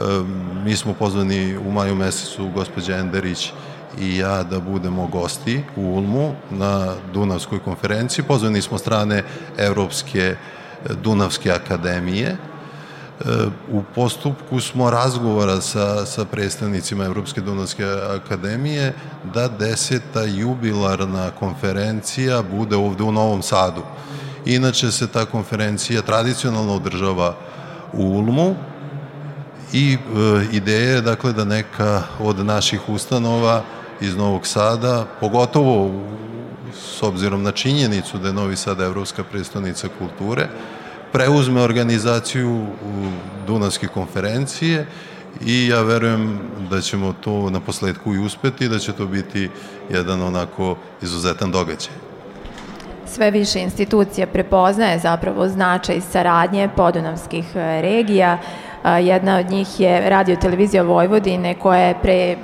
mi 0.64 0.76
smo 0.76 0.94
pozvani 0.94 1.58
u 1.58 1.72
maju 1.72 1.96
mesecu 1.96 2.50
gospođa 2.56 2.98
Enderić 2.98 3.54
i 4.00 4.18
ja 4.18 4.44
da 4.44 4.60
budemo 4.60 5.08
gosti 5.08 5.64
u 5.76 5.82
Ulmu 5.82 6.34
na 6.52 6.94
Dunavskoj 7.14 7.60
konferenciji. 7.60 8.26
Pozvani 8.26 8.62
smo 8.62 8.78
strane 8.78 9.24
Evropske 9.58 10.36
Dunavske 11.04 11.52
akademije. 11.52 12.28
E, 12.28 12.38
u 13.72 13.84
postupku 13.96 14.60
smo 14.60 14.90
razgovora 14.90 15.62
sa, 15.62 16.06
sa 16.06 16.26
predstavnicima 16.26 17.06
Evropske 17.06 17.42
Dunavske 17.42 17.86
akademije 18.16 18.94
da 19.34 19.48
deseta 19.48 20.24
jubilarna 20.24 21.32
konferencija 21.32 22.42
bude 22.42 22.76
ovde 22.76 23.04
u 23.04 23.12
Novom 23.12 23.42
Sadu. 23.42 23.82
Inače 24.46 24.92
se 24.92 25.08
ta 25.08 25.26
konferencija 25.26 26.02
tradicionalno 26.02 26.74
održava 26.74 27.36
u 27.94 28.04
Ulmu 28.04 28.56
i 29.74 29.94
e, 29.94 29.98
ideja 30.52 30.96
je 30.96 31.02
dakle 31.02 31.34
da 31.34 31.46
neka 31.46 32.04
od 32.20 32.46
naših 32.46 32.90
ustanova 32.90 33.64
iz 34.02 34.16
Novog 34.16 34.48
Sada, 34.48 35.06
pogotovo 35.20 35.92
s 36.74 37.04
obzirom 37.04 37.44
na 37.44 37.52
činjenicu 37.52 38.18
da 38.18 38.28
je 38.28 38.34
Novi 38.34 38.56
Sad 38.56 38.82
Evropska 38.82 39.24
predstavnica 39.24 39.88
kulture, 40.00 40.48
preuzme 41.12 41.62
organizaciju 41.62 42.66
Dunavske 43.48 43.88
konferencije 43.88 44.88
i 45.46 45.68
ja 45.68 45.82
verujem 45.82 46.40
da 46.70 46.82
ćemo 46.82 47.14
to 47.22 47.50
na 47.50 47.60
posledku 47.60 48.14
i 48.14 48.20
uspeti, 48.20 48.70
da 48.70 48.80
će 48.80 48.94
to 48.94 49.06
biti 49.06 49.50
jedan 49.90 50.22
onako 50.22 50.76
izuzetan 51.02 51.52
događaj. 51.52 51.94
Sve 53.06 53.32
više 53.32 53.60
institucija 53.60 54.28
prepoznaje 54.28 55.00
zapravo 55.00 55.48
značaj 55.48 56.02
saradnje 56.02 56.70
podunavskih 56.76 57.46
regija. 57.82 58.38
Jedna 58.84 59.38
od 59.38 59.50
njih 59.50 59.80
je 59.80 60.10
Radio 60.10 60.36
Televizija 60.36 60.84
Vojvodine 60.84 61.56
koja 61.60 61.80
je 61.80 62.00
pre 62.02 62.38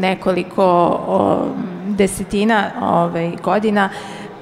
nekoliko 0.00 0.64
o, 1.08 1.46
desetina 1.86 2.64
ovaj, 2.82 3.32
godina 3.42 3.88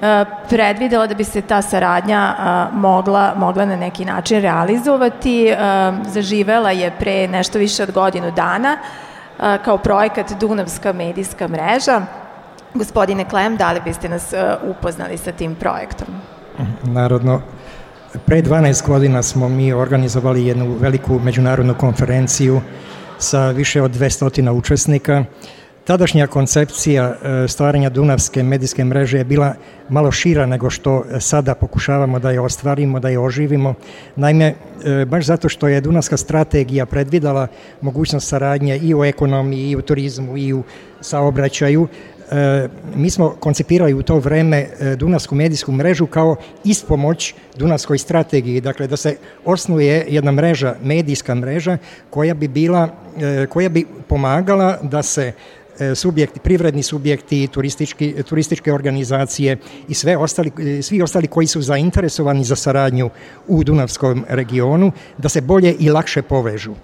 e, 0.00 0.25
predvidela 0.49 1.06
da 1.06 1.14
bi 1.14 1.25
se 1.25 1.40
ta 1.40 1.62
saradnja 1.62 2.34
mogla, 2.73 3.34
mogla 3.37 3.64
na 3.64 3.76
neki 3.76 4.04
način 4.04 4.40
realizovati. 4.40 5.46
E, 5.49 5.56
zaživela 6.04 6.70
je 6.70 6.92
pre 6.99 7.28
nešto 7.28 7.58
više 7.58 7.82
od 7.82 7.90
godinu 7.90 8.30
dana 8.30 8.76
a, 9.38 9.58
kao 9.58 9.78
projekat 9.78 10.32
Dunavska 10.40 10.92
medijska 10.92 11.49
mreža. 11.49 12.00
Gospodine 12.75 13.25
Klem, 13.25 13.56
da 13.56 13.73
li 13.73 13.80
biste 13.84 14.08
nas 14.08 14.34
upoznali 14.62 15.18
sa 15.18 15.32
tim 15.32 15.54
projektom? 15.54 16.08
Narodno, 16.82 17.40
pre 18.26 18.42
12 18.42 18.87
godina 18.87 19.23
smo 19.23 19.49
mi 19.49 19.73
organizovali 19.73 20.46
jednu 20.46 20.76
veliku 20.80 21.18
međunarodnu 21.18 21.75
konferenciju 21.75 22.61
sa 23.18 23.50
više 23.50 23.83
od 23.83 23.90
200 23.90 24.50
učesnika. 24.50 25.25
Tadašnja 25.85 26.26
koncepcija 26.26 27.04
e, 27.04 27.49
stvaranja 27.49 27.90
Dunavske 27.90 28.42
medijske 28.42 28.85
mreže 28.85 29.18
je 29.18 29.25
bila 29.25 29.54
malo 29.88 30.11
šira 30.11 30.47
nego 30.47 30.71
što 30.71 31.04
sada 31.21 31.54
pokušavamo 31.54 32.18
da 32.18 32.30
je 32.30 32.40
ostvarimo, 32.40 33.00
da 33.00 33.09
je 33.09 33.18
oživimo. 33.18 33.75
Naime, 34.16 34.54
e, 34.85 35.04
baš 35.04 35.25
zato 35.25 35.49
što 35.49 35.68
je 35.68 35.80
Dunavska 35.80 36.16
strategija 36.16 36.87
predvidala 36.87 37.47
mogućnost 37.80 38.28
saradnje 38.28 38.78
i 38.78 38.94
u 38.94 39.04
ekonomiji, 39.04 39.71
i 39.71 39.76
u 39.76 39.83
turizmu, 39.83 40.37
i 40.37 40.52
u 40.52 40.62
saobraćaju, 41.00 41.88
mi 42.94 43.10
smo 43.10 43.30
koncipirali 43.40 43.94
u 43.94 44.02
to 44.02 44.18
vreme 44.18 44.66
Dunavsku 44.96 45.34
medijsku 45.34 45.72
mrežu 45.72 46.06
kao 46.06 46.36
ispomoć 46.64 47.34
Dunavskoj 47.56 47.98
strategiji, 47.98 48.60
dakle 48.60 48.86
da 48.86 48.96
se 48.96 49.16
osnuje 49.44 50.06
jedna 50.08 50.32
mreža, 50.32 50.74
medijska 50.82 51.34
mreža 51.34 51.78
koja 52.10 52.34
bi 52.34 52.48
bila, 52.48 52.88
koja 53.48 53.68
bi 53.68 53.86
pomagala 54.08 54.78
da 54.82 55.02
se 55.02 55.32
subjekti, 55.94 56.40
privredni 56.40 56.82
subjekti, 56.82 57.46
turistički, 57.46 58.14
turističke 58.28 58.72
organizacije 58.72 59.56
i 59.88 59.94
sve 59.94 60.16
ostali, 60.16 60.52
svi 60.82 61.02
ostali 61.02 61.26
koji 61.26 61.46
su 61.46 61.62
zainteresovani 61.62 62.44
za 62.44 62.56
saradnju 62.56 63.10
u 63.48 63.64
Dunavskom 63.64 64.24
regionu, 64.28 64.92
da 65.18 65.28
se 65.28 65.40
bolje 65.40 65.76
i 65.78 65.90
lakše 65.90 66.22
povežu. 66.22 66.74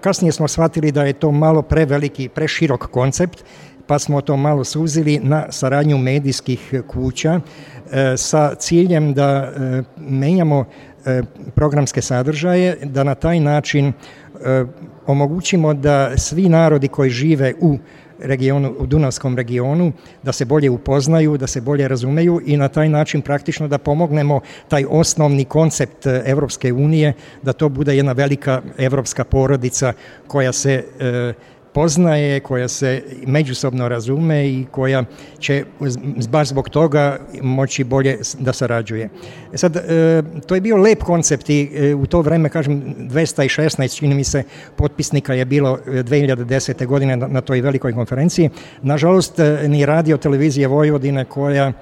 Kasnije 0.00 0.32
smo 0.32 0.48
shvatili 0.48 0.92
da 0.92 1.04
je 1.04 1.12
to 1.12 1.30
malo 1.30 1.62
preveliki, 1.62 2.28
preširok 2.28 2.86
koncept 2.86 3.44
pa 3.92 3.98
smo 3.98 4.20
to 4.20 4.36
malo 4.36 4.64
suzili 4.64 5.20
na 5.22 5.52
saradnju 5.52 5.98
medijskih 5.98 6.74
kuća 6.88 7.40
e, 7.92 8.16
sa 8.16 8.54
ciljem 8.54 9.14
da 9.14 9.26
e, 9.26 9.82
menjamo 9.96 10.64
e, 11.06 11.22
programske 11.54 12.02
sadržaje, 12.02 12.78
da 12.84 13.04
na 13.04 13.14
taj 13.14 13.40
način 13.40 13.92
omogućimo 15.06 15.74
da 15.74 16.18
svi 16.18 16.48
narodi 16.48 16.88
koji 16.88 17.10
žive 17.10 17.54
u 17.60 17.78
regionu, 18.18 18.74
u 18.78 18.86
Dunavskom 18.86 19.36
regionu, 19.36 19.92
da 20.22 20.32
se 20.32 20.44
bolje 20.44 20.70
upoznaju, 20.70 21.36
da 21.36 21.46
se 21.46 21.60
bolje 21.60 21.88
razumeju 21.88 22.40
i 22.46 22.56
na 22.56 22.68
taj 22.68 22.88
način 22.88 23.22
praktično 23.22 23.68
da 23.68 23.78
pomognemo 23.78 24.40
taj 24.68 24.84
osnovni 24.88 25.44
koncept 25.44 26.06
Evropske 26.06 26.72
unije, 26.72 27.12
da 27.42 27.52
to 27.52 27.68
bude 27.68 27.96
jedna 27.96 28.12
velika 28.12 28.62
evropska 28.78 29.24
porodica 29.24 29.92
koja 30.26 30.52
se 30.52 30.84
e, 31.00 31.32
poznaje, 31.72 32.40
koja 32.40 32.68
se 32.68 33.02
međusobno 33.26 33.88
razume 33.88 34.48
i 34.48 34.66
koja 34.70 35.04
će 35.38 35.64
baš 36.30 36.48
zbog 36.48 36.68
toga 36.68 37.18
moći 37.42 37.84
bolje 37.84 38.18
da 38.38 38.52
sarađuje. 38.52 39.08
E 39.52 39.58
sad, 39.58 39.76
e, 39.76 40.22
to 40.46 40.54
je 40.54 40.60
bio 40.60 40.76
lep 40.76 41.02
koncept 41.02 41.50
i 41.50 41.70
e, 41.74 41.94
u 41.94 42.06
to 42.06 42.20
vreme, 42.20 42.48
kažem, 42.48 42.94
216, 42.98 43.98
čini 43.98 44.14
mi 44.14 44.24
se, 44.24 44.42
potpisnika 44.76 45.34
je 45.34 45.44
bilo 45.44 45.78
2010. 45.86 46.86
godine 46.86 47.16
na 47.16 47.40
toj 47.40 47.60
velikoj 47.60 47.92
konferenciji. 47.92 48.50
Nažalost, 48.82 49.38
ni 49.68 49.86
radio 49.86 50.16
televizije 50.16 50.68
Vojvodine 50.68 51.24
koja 51.24 51.72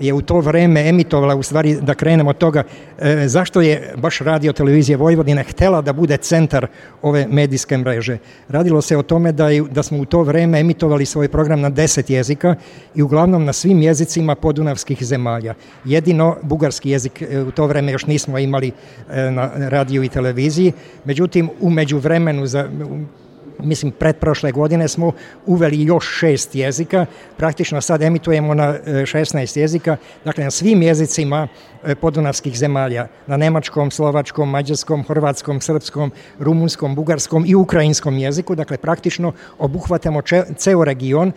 je 0.00 0.12
u 0.12 0.20
to 0.20 0.40
vreme 0.40 0.88
emitovala, 0.88 1.34
u 1.34 1.42
stvari 1.42 1.76
da 1.80 1.94
krenemo 1.94 2.30
od 2.30 2.38
toga, 2.38 2.62
e, 2.98 3.28
zašto 3.28 3.60
je 3.60 3.94
baš 3.96 4.18
radio 4.18 4.52
televizija 4.52 4.98
Vojvodine 4.98 5.44
htela 5.44 5.82
da 5.82 5.92
bude 5.92 6.16
centar 6.16 6.66
ove 7.02 7.26
medijske 7.30 7.78
mreže. 7.78 8.18
Radilo 8.48 8.82
se 8.82 8.96
o 8.96 9.02
tome 9.02 9.32
da, 9.32 9.48
je, 9.48 9.62
da 9.62 9.82
smo 9.82 9.98
u 9.98 10.04
to 10.04 10.22
vreme 10.22 10.60
emitovali 10.60 11.06
svoj 11.06 11.28
program 11.28 11.60
na 11.60 11.70
10 11.70 12.12
jezika 12.12 12.54
i 12.94 13.02
uglavnom 13.02 13.44
na 13.44 13.52
svim 13.52 13.82
jezicima 13.82 14.34
podunavskih 14.34 15.04
zemalja. 15.04 15.54
Jedino 15.84 16.36
bugarski 16.42 16.90
jezik 16.90 17.22
e, 17.22 17.40
u 17.40 17.50
to 17.50 17.66
vreme 17.66 17.92
još 17.92 18.06
nismo 18.06 18.38
imali 18.38 18.72
e, 19.10 19.30
na 19.30 19.50
radiju 19.56 20.02
i 20.02 20.08
televiziji, 20.08 20.72
međutim, 21.04 21.50
umeđu 21.60 21.98
vremenu 21.98 22.46
za 22.46 22.68
mislim 23.58 23.92
predprošle 23.92 24.52
godine 24.52 24.88
smo 24.88 25.12
uveli 25.46 25.82
još 25.82 26.18
šest 26.18 26.54
jezika, 26.54 27.06
praktično 27.36 27.80
sad 27.80 28.02
emitujemo 28.02 28.54
na 28.54 28.74
16 28.86 29.58
jezika, 29.58 29.96
dakle 30.24 30.44
na 30.44 30.50
svim 30.50 30.82
jezicima 30.82 31.48
podunavskih 32.00 32.58
zemalja, 32.58 33.06
na 33.26 33.36
nemačkom, 33.36 33.90
slovačkom, 33.90 34.50
mađarskom, 34.50 35.04
hrvatskom, 35.04 35.60
srpskom, 35.60 36.12
rumunskom, 36.38 36.94
bugarskom 36.94 37.44
i 37.46 37.54
ukrajinskom 37.54 38.18
jeziku, 38.18 38.54
dakle 38.54 38.76
praktično 38.76 39.32
obuhvatamo 39.58 40.22
ceo 40.56 40.84
region 40.84 41.32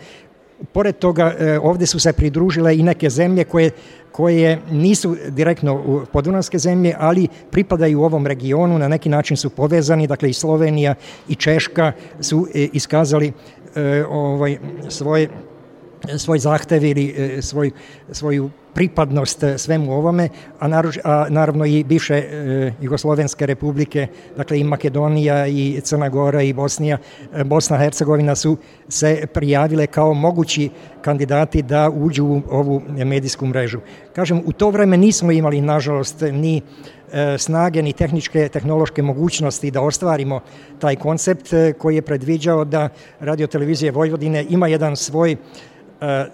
Pored 0.72 0.98
toga, 0.98 1.34
e, 1.38 1.58
ovde 1.58 1.86
su 1.86 1.98
se 1.98 2.12
pridružile 2.12 2.76
i 2.76 2.82
neke 2.82 3.10
zemlje 3.10 3.44
koje, 3.44 3.70
koje 4.12 4.58
nisu 4.70 5.16
direktno 5.28 6.04
podunavske 6.12 6.58
zemlje, 6.58 6.94
ali 6.98 7.28
pripadaju 7.50 8.00
u 8.00 8.04
ovom 8.04 8.26
regionu, 8.26 8.78
na 8.78 8.88
neki 8.88 9.08
način 9.08 9.36
su 9.36 9.50
povezani, 9.50 10.06
dakle 10.06 10.30
i 10.30 10.32
Slovenija 10.32 10.94
i 11.28 11.34
Češka 11.34 11.92
su 12.20 12.46
e, 12.54 12.68
iskazali 12.72 13.32
e, 13.74 14.04
ovaj, 14.08 14.58
svoje 14.88 15.28
svoj 16.18 16.38
zahtev 16.38 16.84
ili 16.84 17.38
svoj, 17.42 17.70
svoju 18.12 18.50
pripadnost 18.74 19.42
e, 19.42 19.58
svemu 19.58 19.92
ovome, 19.92 20.28
a, 20.60 20.82
a 21.04 21.26
naravno 21.28 21.64
i 21.66 21.84
bivše 21.84 22.14
e, 22.14 22.72
Jugoslovenske 22.80 23.46
republike, 23.46 24.06
dakle 24.36 24.60
i 24.60 24.64
Makedonija 24.64 25.46
i 25.46 25.80
Crna 25.84 26.08
Gora 26.08 26.42
i 26.42 26.52
Bosnija, 26.52 26.98
e, 27.34 27.44
Bosna 27.44 27.76
i 27.76 27.80
Hercegovina 27.80 28.34
su 28.34 28.56
se 28.88 29.26
prijavile 29.34 29.86
kao 29.86 30.14
mogući 30.14 30.70
kandidati 31.02 31.62
da 31.62 31.90
uđu 31.90 32.24
u 32.24 32.42
ovu 32.50 32.82
medijsku 33.04 33.46
mrežu. 33.46 33.80
Kažem, 34.12 34.42
u 34.46 34.52
to 34.52 34.70
vreme 34.70 34.96
nismo 34.96 35.32
imali, 35.32 35.60
nažalost, 35.60 36.20
ni 36.20 36.62
e, 37.12 37.38
snage 37.38 37.82
ni 37.82 37.92
tehničke, 37.92 38.48
tehnološke 38.48 39.02
mogućnosti 39.02 39.70
da 39.70 39.80
ostvarimo 39.80 40.40
taj 40.78 40.96
koncept 40.96 41.52
e, 41.52 41.72
koji 41.78 41.94
je 41.94 42.02
predviđao 42.02 42.64
da 42.64 42.88
Radio 43.20 43.46
Televizije 43.46 43.92
Vojvodine 43.92 44.46
ima 44.48 44.68
jedan 44.68 44.96
svoj 44.96 45.36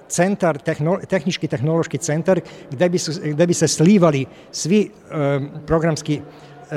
centar, 0.08 0.58
tehno, 0.62 0.98
tehnički 1.08 1.48
tehnološki 1.50 1.98
centar 1.98 2.40
gde 2.70 2.88
bi, 2.90 2.98
su, 3.02 3.14
gde 3.24 3.46
bi 3.46 3.54
se 3.54 3.68
slivali 3.68 4.24
svi 4.54 4.84
programski 5.66 6.20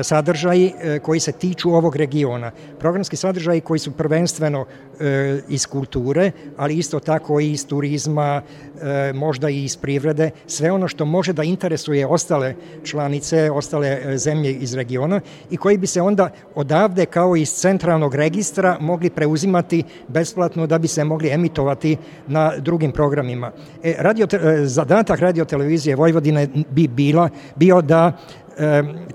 sadržaji 0.04 0.74
e, 0.82 1.00
koji 1.00 1.20
se 1.20 1.32
tiču 1.32 1.70
ovog 1.70 1.96
regiona. 1.96 2.52
Programski 2.80 3.16
sadržaji 3.16 3.62
koji 3.62 3.80
su 3.80 3.92
prvenstveno 3.92 4.66
e, 5.00 5.42
iz 5.50 5.66
kulture, 5.66 6.32
ali 6.58 6.78
isto 6.78 7.00
tako 7.00 7.40
i 7.40 7.52
iz 7.52 7.68
turizma, 7.68 8.42
e, 8.82 9.14
možda 9.14 9.50
i 9.50 9.64
iz 9.64 9.78
privrede, 9.78 10.30
sve 10.48 10.72
ono 10.72 10.88
što 10.88 11.06
može 11.06 11.34
da 11.34 11.44
interesuje 11.44 12.08
ostale 12.08 12.56
članice, 12.84 13.52
ostale 13.52 14.18
zemlje 14.18 14.54
iz 14.54 14.74
regiona 14.74 15.22
i 15.50 15.58
koji 15.58 15.78
bi 15.78 15.88
se 15.88 16.02
onda 16.02 16.30
odavde 16.56 17.06
kao 17.06 17.36
iz 17.36 17.54
centralnog 17.54 18.16
registra 18.16 18.78
mogli 18.80 19.10
preuzimati 19.10 19.84
besplatno 20.08 20.68
da 20.68 20.78
bi 20.78 20.88
se 20.88 21.04
mogli 21.04 21.30
emitovati 21.30 21.98
na 22.28 22.58
drugim 22.58 22.92
programima. 22.92 23.52
E, 23.84 23.96
radio, 24.00 24.28
zadatak 24.64 25.20
radio 25.20 25.46
televizije 25.46 25.96
Vojvodine 25.96 26.48
bi 26.70 26.88
bila, 26.88 27.30
bio 27.56 27.82
da 27.82 28.18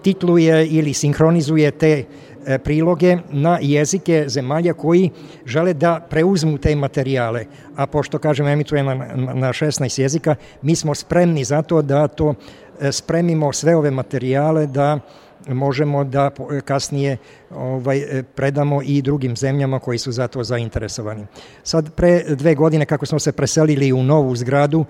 titluje 0.03 0.67
ili 0.67 0.95
sinhronizuje 0.95 1.71
te 1.71 2.05
e, 2.47 2.59
priloge 2.59 3.19
na 3.33 3.59
jezike 3.63 4.25
zemalja 4.27 4.73
koji 4.73 5.11
žele 5.47 5.75
da 5.75 6.07
preuzmu 6.11 6.59
te 6.59 6.77
materijale. 6.77 7.45
A 7.77 7.87
pošto, 7.87 8.19
kažem, 8.19 8.47
emitujemo 8.47 8.95
na 9.35 9.53
16 9.53 10.01
jezika, 10.01 10.35
mi 10.63 10.77
smo 10.77 10.95
spremni 10.95 11.45
za 11.45 11.63
to 11.63 11.83
da 11.83 12.09
to 12.09 12.35
e, 12.81 12.93
spremimo 12.93 13.53
sve 13.53 13.77
ove 13.77 13.91
materijale 13.91 14.67
da 14.67 15.01
možemo 15.49 16.05
da 16.05 16.31
kasnije 16.65 17.17
ovaj, 17.51 17.99
e, 17.99 18.23
predamo 18.23 18.83
i 18.83 19.03
drugim 19.03 19.37
zemljama 19.37 19.79
koji 19.79 19.99
su 19.99 20.13
za 20.13 20.29
to 20.29 20.45
zainteresovani. 20.45 21.27
Sad, 21.63 21.95
pre 21.95 22.25
dve 22.29 22.55
godine, 22.55 22.87
kako 22.87 23.07
smo 23.07 23.19
se 23.19 23.33
preselili 23.33 23.93
u 23.93 24.03
novu 24.03 24.37
zgradu, 24.37 24.85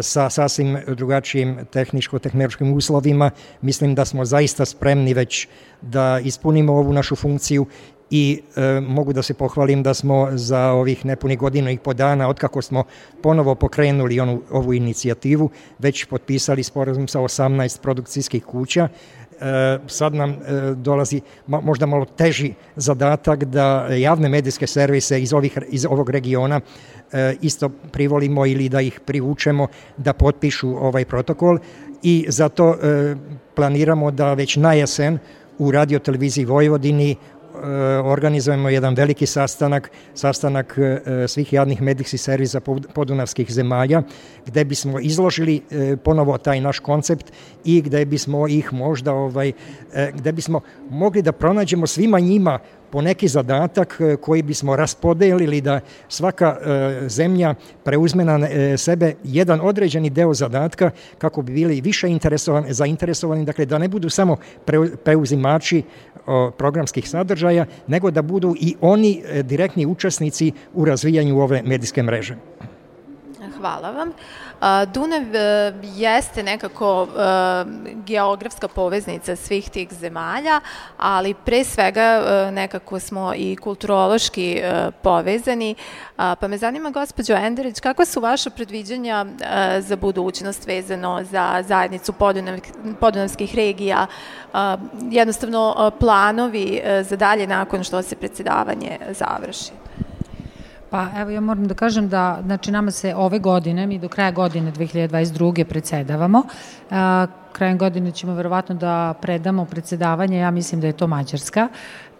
sa 0.00 0.30
sasvim 0.30 0.78
drugačijim 0.86 1.58
tehničko-tehnološkim 1.72 2.74
uslovima. 2.74 3.30
Mislim 3.60 3.94
da 3.94 4.04
smo 4.04 4.24
zaista 4.24 4.64
spremni 4.64 5.14
već 5.14 5.48
da 5.82 6.20
ispunimo 6.24 6.72
ovu 6.72 6.92
našu 6.92 7.16
funkciju 7.16 7.66
i 8.10 8.40
e, 8.56 8.80
mogu 8.80 9.12
da 9.12 9.22
se 9.22 9.34
pohvalim 9.34 9.82
da 9.82 9.94
smo 9.94 10.28
za 10.32 10.70
ovih 10.72 11.04
nepuni 11.06 11.36
godinu 11.36 11.70
i 11.70 11.78
po 11.78 11.94
dana, 11.94 12.28
otkako 12.28 12.62
smo 12.62 12.84
ponovo 13.22 13.54
pokrenuli 13.54 14.20
onu, 14.20 14.42
ovu 14.50 14.74
inicijativu, 14.74 15.50
već 15.78 16.04
potpisali 16.04 16.62
sporazum 16.62 17.08
sa 17.08 17.20
18 17.20 17.80
produkcijskih 17.80 18.44
kuća, 18.44 18.88
sad 19.86 20.14
nam 20.14 20.30
e, 20.30 20.36
dolazi 20.74 21.20
možda 21.46 21.86
malo 21.86 22.04
teži 22.04 22.54
zadatak 22.76 23.44
da 23.44 23.86
javne 23.90 24.28
medijske 24.28 24.66
servise 24.66 25.22
iz, 25.22 25.32
ovih, 25.32 25.58
iz 25.68 25.86
ovog 25.86 26.10
regiona 26.10 26.60
e, 27.12 27.34
isto 27.42 27.68
privolimo 27.68 28.46
ili 28.46 28.68
da 28.68 28.80
ih 28.80 29.00
privučemo 29.00 29.66
da 29.96 30.12
potpišu 30.12 30.68
ovaj 30.68 31.04
protokol. 31.04 31.58
I 32.02 32.26
zato 32.28 32.76
planiramo 33.54 34.10
da 34.10 34.34
već 34.34 34.56
na 34.56 34.72
jesen 34.72 35.18
u 35.58 35.70
radio 35.70 35.98
televiziji 35.98 36.44
Vojvodini 36.44 37.16
organizujemo 38.04 38.68
jedan 38.68 38.94
veliki 38.94 39.26
sastanak, 39.26 39.90
sastanak 40.14 40.78
e, 40.78 41.28
svih 41.28 41.52
javnih 41.52 41.82
medijskih 41.82 42.20
servisa 42.20 42.60
podunavskih 42.94 43.52
zemalja, 43.52 44.02
gde 44.46 44.64
bismo 44.64 45.00
izložili 45.00 45.60
e, 45.70 45.96
ponovo 45.96 46.38
taj 46.38 46.60
naš 46.60 46.78
koncept 46.78 47.32
i 47.64 47.82
gde 47.82 48.04
bismo 48.04 48.48
ih 48.48 48.72
možda, 48.72 49.12
ovaj, 49.12 49.52
gde 50.14 50.32
bismo 50.32 50.60
mogli 50.90 51.22
da 51.22 51.32
pronađemo 51.32 51.86
svima 51.86 52.20
njima 52.20 52.58
po 52.90 53.02
neki 53.02 53.28
zadatak 53.28 53.96
e, 54.00 54.16
koji 54.16 54.42
bismo 54.42 54.76
raspodelili 54.76 55.60
da 55.60 55.80
svaka 56.08 56.56
e, 56.56 57.08
zemlja 57.08 57.54
preuzme 57.84 58.24
na 58.24 58.48
e, 58.48 58.76
sebe 58.76 59.14
jedan 59.24 59.60
određeni 59.62 60.10
deo 60.10 60.34
zadatka 60.34 60.90
kako 61.18 61.42
bi 61.42 61.52
bili 61.52 61.80
više 61.80 62.08
interesovani, 62.08 62.72
zainteresovani, 62.72 63.44
dakle 63.44 63.66
da 63.66 63.78
ne 63.78 63.88
budu 63.88 64.10
samo 64.10 64.36
preuzimači 65.04 65.82
programskih 66.58 67.08
sadržaja, 67.08 67.66
nego 67.86 68.10
da 68.10 68.22
budu 68.22 68.54
i 68.60 68.74
oni 68.80 69.22
direktni 69.42 69.86
učesnici 69.86 70.52
u 70.74 70.84
razvijanju 70.84 71.40
ove 71.40 71.62
medijske 71.62 72.02
mreže. 72.02 72.36
Hvala 73.56 73.90
vam. 73.90 74.12
Dunav 74.92 75.36
e, 75.36 75.72
jeste 75.82 76.42
nekako 76.42 77.08
e, 77.08 77.24
geografska 78.06 78.68
poveznica 78.68 79.36
svih 79.36 79.70
tih 79.70 79.88
zemalja, 79.92 80.60
ali 80.96 81.34
pre 81.34 81.64
svega 81.64 82.00
e, 82.00 82.50
nekako 82.50 83.00
smo 83.00 83.32
i 83.36 83.56
kulturološki 83.56 84.62
povezani. 85.02 85.74
Pa 86.16 86.48
me 86.48 86.58
zanima, 86.58 86.90
gospođo 86.90 87.34
Enderić, 87.34 87.80
kakva 87.80 88.04
su 88.04 88.20
vaše 88.20 88.50
predviđanja 88.50 89.26
za 89.80 89.96
budućnost 89.96 90.66
vezano 90.66 91.24
za 91.30 91.62
zajednicu 91.68 92.12
podunavskih 93.00 93.54
regija, 93.54 94.06
jednostavno 95.10 95.90
planovi 96.00 96.82
za 97.02 97.16
dalje 97.16 97.46
nakon 97.46 97.84
što 97.84 98.02
se 98.02 98.16
predsedavanje 98.16 98.98
završi? 99.10 99.85
Pa 100.90 101.06
evo 101.16 101.30
ja 101.30 101.40
moram 101.40 101.68
da 101.68 101.74
kažem 101.74 102.08
da 102.08 102.38
znači 102.44 102.70
nama 102.70 102.90
se 102.90 103.14
ove 103.14 103.38
godine, 103.38 103.86
mi 103.86 103.98
do 103.98 104.08
kraja 104.08 104.30
godine 104.30 104.72
2022. 104.72 105.64
predsedavamo. 105.64 106.42
A, 106.90 107.26
krajem 107.56 107.78
godine 107.78 108.10
ćemo 108.12 108.34
verovatno 108.34 108.74
da 108.74 109.14
predamo 109.20 109.64
predsedavanje, 109.64 110.38
ja 110.38 110.50
mislim 110.50 110.80
da 110.80 110.86
je 110.86 110.92
to 110.92 111.06
Mađarska. 111.06 111.68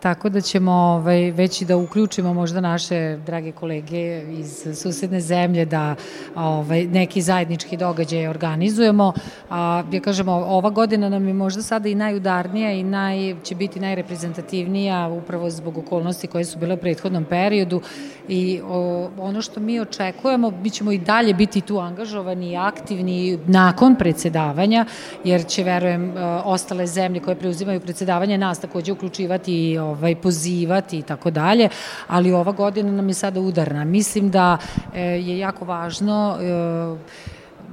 Tako 0.00 0.28
da 0.28 0.40
ćemo 0.40 0.72
ovaj, 0.72 1.30
već 1.30 1.62
i 1.62 1.64
da 1.64 1.76
uključimo 1.76 2.34
možda 2.34 2.60
naše 2.60 3.16
drage 3.26 3.52
kolege 3.52 4.22
iz 4.32 4.66
susedne 4.74 5.20
zemlje 5.20 5.64
da 5.64 5.94
ovaj, 6.34 6.84
neki 6.84 7.22
zajednički 7.22 7.76
događaj 7.76 8.28
organizujemo. 8.28 9.12
A, 9.50 9.82
ja 9.92 10.00
kažemo, 10.00 10.32
ova 10.32 10.70
godina 10.70 11.08
nam 11.08 11.28
je 11.28 11.34
možda 11.34 11.62
sada 11.62 11.88
i 11.88 11.94
najudarnija 11.94 12.72
i 12.72 12.82
naj, 12.82 13.36
će 13.42 13.54
biti 13.54 13.80
najreprezentativnija 13.80 15.08
upravo 15.08 15.50
zbog 15.50 15.78
okolnosti 15.78 16.26
koje 16.26 16.44
su 16.44 16.58
bile 16.58 16.74
u 16.74 16.78
prethodnom 16.78 17.24
periodu 17.24 17.80
i 18.28 18.60
o, 18.68 19.08
ono 19.18 19.42
što 19.42 19.60
mi 19.60 19.80
očekujemo, 19.80 20.50
mi 20.62 20.70
ćemo 20.70 20.92
i 20.92 20.98
dalje 20.98 21.34
biti 21.34 21.60
tu 21.60 21.78
angažovani 21.78 22.52
i 22.52 22.56
aktivni 22.56 23.38
nakon 23.46 23.96
predsedavanja, 23.96 24.84
jer 25.26 25.46
će, 25.46 25.64
verujem, 25.64 26.14
ostale 26.44 26.86
zemlje 26.86 27.20
koje 27.20 27.36
preuzimaju 27.36 27.80
predsedavanje 27.80 28.38
nas 28.38 28.60
takođe 28.60 28.92
uključivati 28.92 29.70
i 29.70 29.78
ovaj, 29.78 30.14
pozivati 30.14 30.98
i 30.98 31.02
tako 31.02 31.30
dalje, 31.30 31.68
ali 32.06 32.32
ova 32.32 32.52
godina 32.52 32.92
nam 32.92 33.08
je 33.08 33.14
sada 33.14 33.40
udarna. 33.40 33.84
Mislim 33.84 34.30
da 34.30 34.58
e, 34.94 35.02
je 35.02 35.38
jako 35.38 35.64
važno 35.64 36.38
e, 36.40 36.46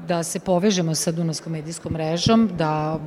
da 0.08 0.24
se 0.24 0.40
povežemo 0.40 0.96
sa 0.96 1.12
Dunavskom 1.12 1.52
medijskom 1.52 1.94
mrežom, 1.94 2.50
da 2.58 3.00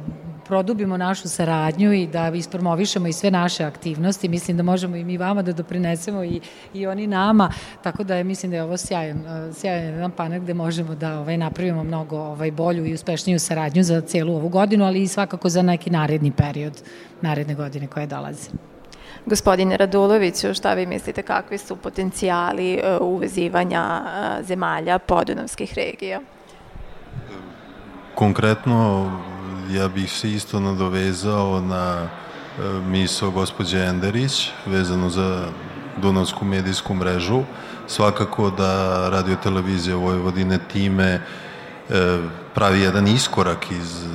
produbimo 0.48 0.96
našu 0.96 1.28
saradnju 1.28 1.92
i 1.92 2.06
da 2.06 2.28
ispromovišemo 2.28 3.06
i 3.06 3.12
sve 3.12 3.30
naše 3.30 3.64
aktivnosti. 3.64 4.28
Mislim 4.28 4.56
da 4.56 4.62
možemo 4.62 4.96
i 4.96 5.04
mi 5.04 5.18
vama 5.18 5.42
da 5.42 5.52
doprinesemo 5.52 6.24
i, 6.24 6.40
i 6.74 6.86
oni 6.86 7.06
nama, 7.06 7.52
tako 7.82 8.04
da 8.04 8.16
je, 8.16 8.24
mislim 8.24 8.50
da 8.50 8.56
je 8.56 8.62
ovo 8.62 8.76
sjajan, 8.76 9.24
sjajan 9.54 9.84
jedan 9.84 10.10
panel 10.10 10.40
gde 10.40 10.54
možemo 10.54 10.94
da 10.94 11.18
ovaj, 11.18 11.36
napravimo 11.36 11.84
mnogo 11.84 12.16
ovaj, 12.16 12.50
bolju 12.50 12.86
i 12.86 12.94
uspešniju 12.94 13.38
saradnju 13.38 13.82
za 13.82 14.00
celu 14.00 14.34
ovu 14.34 14.48
godinu, 14.48 14.84
ali 14.84 15.02
i 15.02 15.08
svakako 15.08 15.48
za 15.48 15.62
neki 15.62 15.90
naredni 15.90 16.32
period, 16.32 16.82
naredne 17.20 17.54
godine 17.54 17.86
koje 17.86 18.06
dolaze. 18.06 18.50
Gospodine 19.26 19.76
Raduloviću, 19.76 20.54
šta 20.54 20.74
vi 20.74 20.86
mislite, 20.86 21.22
kakvi 21.22 21.58
su 21.58 21.76
potencijali 21.76 22.80
uvezivanja 23.00 24.02
zemalja 24.42 24.98
podunavskih 24.98 25.74
regija? 25.74 26.20
Konkretno, 28.14 29.10
ja 29.70 29.88
bih 29.88 30.12
se 30.12 30.32
isto 30.32 30.60
nadovezao 30.60 31.60
na 31.60 32.08
miso 32.86 33.30
gospođe 33.30 33.78
Enderić 33.78 34.50
vezano 34.66 35.10
za 35.10 35.48
Dunavsku 36.02 36.44
medijsku 36.44 36.94
mrežu. 36.94 37.42
Svakako 37.86 38.50
da 38.50 39.08
radio 39.08 39.36
televizija 39.42 39.96
Vojvodine 39.96 40.58
time 40.72 41.04
e, 41.04 41.20
pravi 42.54 42.80
jedan 42.80 43.08
iskorak 43.08 43.70
iz 43.70 44.06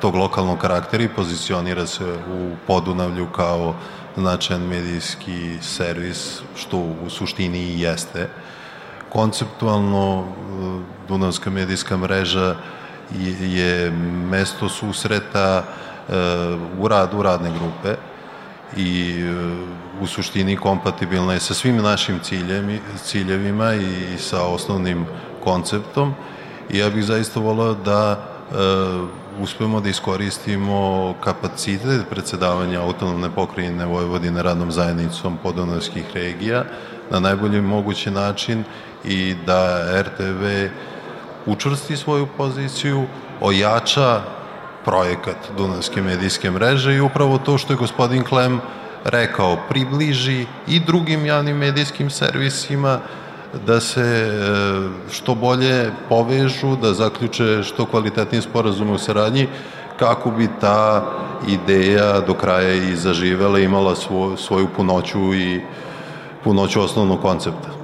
tog 0.00 0.14
lokalnog 0.14 0.58
karaktera 0.58 1.04
i 1.04 1.08
pozicionira 1.08 1.86
se 1.86 2.04
u 2.34 2.56
Podunavlju 2.66 3.26
kao 3.26 3.74
značajan 4.16 4.62
medijski 4.62 5.58
servis, 5.60 6.40
što 6.56 6.78
u 6.78 7.10
suštini 7.10 7.58
i 7.58 7.80
jeste. 7.80 8.28
Konceptualno 9.08 10.24
Dunavska 11.08 11.50
medijska 11.50 11.96
mreža 11.96 12.56
je 13.40 13.90
mesto 14.30 14.68
susreta 14.68 15.62
e, 15.62 16.12
u 16.78 16.88
radu 16.88 17.22
radne 17.22 17.50
grupe 17.50 17.96
i 18.76 19.14
u 20.00 20.06
suštini 20.06 20.56
kompatibilna 20.56 21.32
je 21.32 21.40
sa 21.40 21.54
svim 21.54 21.76
našim 21.76 22.18
ciljemi, 22.22 22.80
ciljevima 23.04 23.74
i 23.74 24.18
sa 24.18 24.44
osnovnim 24.44 25.06
konceptom. 25.44 26.14
I 26.70 26.78
ja 26.78 26.90
bih 26.90 27.04
zaista 27.04 27.40
volao 27.40 27.74
da 27.74 28.16
e, 28.16 28.54
uspemo 29.40 29.80
da 29.80 29.88
iskoristimo 29.88 31.14
kapacitet 31.20 32.08
predsedavanja 32.10 32.80
autonomne 32.80 33.30
pokrajine 33.34 33.86
Vojvodine 33.86 34.42
radnom 34.42 34.72
zajednicom 34.72 35.38
podonavskih 35.42 36.04
regija 36.14 36.64
na 37.10 37.20
najbolji 37.20 37.60
mogući 37.60 38.10
način 38.10 38.64
i 39.04 39.34
da 39.46 39.86
RTV 40.02 40.44
učvrsti 41.46 41.96
svoju 41.96 42.26
poziciju, 42.36 43.04
ojača 43.40 44.20
projekat 44.84 45.36
Dunavske 45.56 46.02
medijske 46.02 46.50
mreže 46.50 46.94
i 46.94 47.00
upravo 47.00 47.38
to 47.38 47.58
što 47.58 47.72
je 47.72 47.76
gospodin 47.76 48.24
Klem 48.24 48.60
rekao, 49.04 49.58
približi 49.68 50.46
i 50.68 50.80
drugim 50.80 51.26
javnim 51.26 51.56
medijskim 51.56 52.10
servisima 52.10 52.98
da 53.66 53.80
se 53.80 54.00
e, 54.00 54.32
što 55.12 55.34
bolje 55.34 55.90
povežu, 56.08 56.76
da 56.76 56.94
zaključe 56.94 57.62
što 57.62 57.86
kvalitetnije 57.86 58.42
sporazume 58.42 58.92
u 58.92 58.98
saradnji, 58.98 59.48
kako 59.98 60.30
bi 60.30 60.48
ta 60.60 61.12
ideja 61.48 62.20
do 62.20 62.34
kraja 62.34 62.74
i 62.74 62.96
zaživela, 62.96 63.58
imala 63.58 63.96
svo, 63.96 64.36
svoju 64.36 64.68
punoću 64.76 65.34
i 65.34 65.60
punoću 66.44 66.80
osnovnog 66.80 67.22
koncepta. 67.22 67.79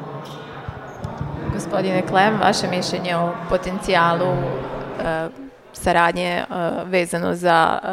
Gospodine 1.66 2.02
Klem, 2.02 2.38
vaše 2.40 2.68
mišljenje 2.68 3.16
o 3.16 3.32
potencijalu 3.48 4.26
e, 4.26 5.28
saradnje 5.72 6.28
e, 6.28 6.44
vezano 6.84 7.34
za 7.34 7.78
e, 7.82 7.88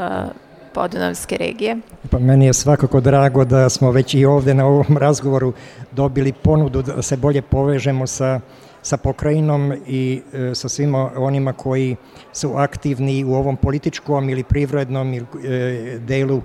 podunavske 0.74 1.38
regije? 1.38 1.78
Pa 2.12 2.20
meni 2.20 2.46
je 2.46 2.54
svakako 2.54 3.02
drago 3.02 3.46
da 3.46 3.70
smo 3.70 3.92
već 3.92 4.14
i 4.14 4.26
ovde 4.26 4.54
na 4.54 4.66
ovom 4.66 4.98
razgovoru 4.98 5.54
dobili 5.92 6.34
ponudu 6.34 6.82
da 6.82 7.02
se 7.02 7.18
bolje 7.18 7.42
povežemo 7.42 8.08
sa 8.08 8.40
sa 8.84 8.98
pokrajinom 8.98 9.74
i 9.88 10.22
e, 10.34 10.56
sa 10.56 10.70
svima 10.70 11.12
onima 11.16 11.54
koji 11.54 11.96
su 12.34 12.54
aktivni 12.56 13.24
u 13.24 13.34
ovom 13.34 13.58
političkom 13.58 14.30
ili 14.30 14.44
privrednom 14.44 15.14
ili, 15.14 15.26
e, 15.48 16.00
delu 16.00 16.42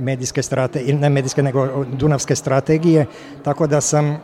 medijske 0.00 0.42
strategije, 0.42 0.94
ne 0.94 1.10
medijske 1.10 1.42
nego 1.42 1.84
Dunavske 1.84 2.36
strategije, 2.36 3.06
tako 3.42 3.66
da 3.66 3.80
sam 3.80 4.06
e, 4.06 4.18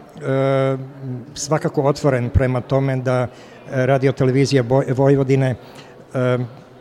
svakako 1.35 1.83
otvoren 1.83 2.31
prema 2.31 2.61
tome 2.61 2.97
da 2.97 3.27
radio 3.71 4.13
televizija 4.13 4.65
Vojvodine 4.97 5.51
e, 5.51 5.57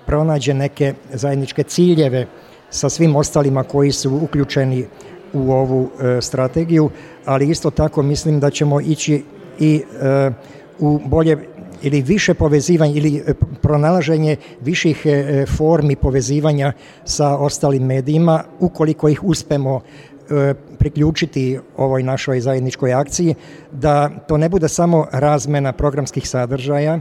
pronađe 0.05 0.53
neke 0.53 0.93
zajedničke 1.13 1.63
ciljeve 1.63 2.27
sa 2.69 2.89
svim 2.89 3.15
ostalima 3.15 3.63
koji 3.63 3.91
su 3.91 4.19
uključeni 4.23 4.85
u 5.33 5.51
ovu 5.51 5.89
e, 5.89 6.21
strategiju, 6.21 6.89
ali 7.25 7.49
isto 7.49 7.69
tako 7.69 8.01
mislim 8.01 8.39
da 8.39 8.49
ćemo 8.49 8.81
ići 8.81 9.23
i 9.59 9.83
e, 10.01 10.31
u 10.79 10.99
bolje 11.05 11.37
ili 11.81 12.01
više 12.01 12.33
povezivanja 12.33 12.93
ili 12.95 13.23
e, 13.27 13.33
pronalaženje 13.61 14.35
viših 14.61 15.05
e, 15.05 15.45
formi 15.57 15.95
povezivanja 15.95 16.73
sa 17.05 17.37
ostalim 17.37 17.83
medijima 17.83 18.43
ukoliko 18.59 19.09
ih 19.09 19.23
uspemo 19.23 19.81
e, 20.29 20.53
priključiti 20.79 21.59
ovoj 21.77 22.03
našoj 22.03 22.41
zajedničkoj 22.41 22.93
akciji, 22.93 23.35
da 23.71 24.09
to 24.27 24.37
ne 24.37 24.49
bude 24.49 24.67
samo 24.67 25.07
razmena 25.11 25.73
programskih 25.73 26.29
sadržaja 26.29 26.99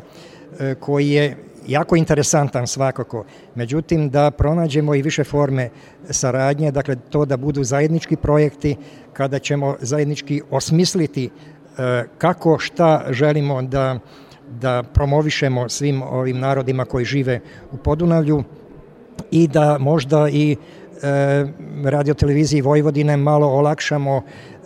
koji 0.81 1.09
je 1.09 1.37
jako 1.67 1.97
interesantan 1.97 2.67
svakako, 2.67 3.25
međutim 3.55 4.11
da 4.11 4.31
pronađemo 4.31 4.95
i 4.95 5.03
više 5.03 5.25
forme 5.25 5.71
saradnje, 6.11 6.71
dakle 6.71 6.97
to 7.11 7.25
da 7.25 7.37
budu 7.37 7.65
zajednički 7.65 8.17
projekti 8.17 8.77
kada 9.13 9.39
ćemo 9.39 9.77
zajednički 9.81 10.43
osmisliti 10.51 11.25
e, 11.25 12.05
kako 12.19 12.59
šta 12.59 13.05
želimo 13.11 13.63
da 13.63 13.99
da 14.51 14.83
promovišemo 14.83 15.69
svim 15.69 16.03
ovim 16.03 16.39
narodima 16.39 16.85
koji 16.85 17.05
žive 17.05 17.41
u 17.73 17.77
Podunavlju 17.77 18.45
i 19.31 19.49
da 19.49 19.79
možda 19.79 20.29
i 20.29 20.57
e, 21.03 21.47
radio 21.85 22.15
televiziji 22.15 22.61
Vojvodine 22.61 23.17
malo 23.17 23.47
olakšamo 23.47 24.23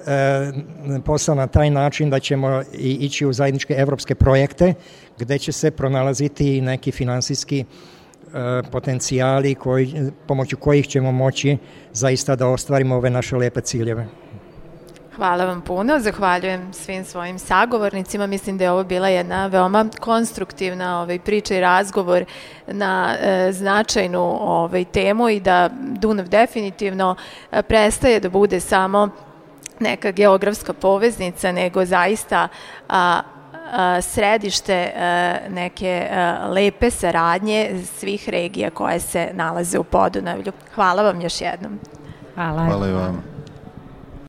e, 0.07 1.01
posao 1.05 1.35
na 1.35 1.47
taj 1.47 1.71
način 1.71 2.11
da 2.11 2.21
ćemo 2.21 2.63
i 2.73 2.93
ići 2.93 3.27
u 3.27 3.33
zajedničke 3.33 3.75
evropske 3.75 4.15
projekte 4.15 4.75
gde 5.19 5.39
će 5.39 5.53
se 5.53 5.71
pronalaziti 5.71 6.61
neki 6.61 6.93
finansijski 6.93 7.61
e, 7.61 7.65
potencijali 8.71 9.55
koji, 9.55 9.95
pomoću 10.27 10.57
kojih 10.57 10.89
ćemo 10.89 11.13
moći 11.13 11.57
zaista 11.93 12.37
da 12.37 12.49
ostvarimo 12.49 12.97
ove 12.97 13.11
naše 13.11 13.37
lepe 13.37 13.61
ciljeve. 13.61 14.24
Hvala 15.17 15.45
vam 15.45 15.61
puno, 15.61 16.01
zahvaljujem 16.01 16.73
svim 16.73 17.05
svojim 17.05 17.39
sagovornicima. 17.39 18.27
Mislim 18.27 18.59
da 18.59 18.65
je 18.65 18.71
ovo 18.71 18.85
bila 18.85 19.09
jedna 19.09 19.47
veoma 19.47 19.87
konstruktivna 20.01 21.01
ovaj, 21.01 21.19
priča 21.19 21.55
i 21.55 21.61
razgovor 21.61 22.25
na 22.67 23.15
e, 23.21 23.53
značajnu 23.53 24.39
ovaj, 24.41 24.85
temu 24.85 25.29
i 25.29 25.41
da 25.41 25.71
Dunav 25.81 26.29
definitivno 26.29 27.17
e, 27.53 27.63
prestaje 27.63 28.21
da 28.21 28.29
bude 28.29 28.61
samo 28.61 29.09
neka 29.81 30.11
geografska 30.11 30.73
poveznica, 30.73 31.53
nego 31.53 31.85
zaista 31.85 32.49
a, 32.89 33.21
a, 33.73 34.01
središte 34.01 34.93
a, 34.97 35.37
neke 35.49 36.09
a, 36.11 36.49
lepe 36.49 36.91
saradnje 36.91 37.83
svih 37.85 38.29
regija 38.29 38.71
koje 38.71 39.01
se 39.01 39.29
nalaze 39.33 39.79
u 39.79 39.85
Podunavlju. 39.85 40.53
Hvala 40.75 41.03
vam 41.03 41.21
još 41.21 41.41
jednom. 41.41 41.79
Hvala. 42.35 42.65
Hvala 42.65 42.89
i 42.89 42.93
vam. 42.93 43.34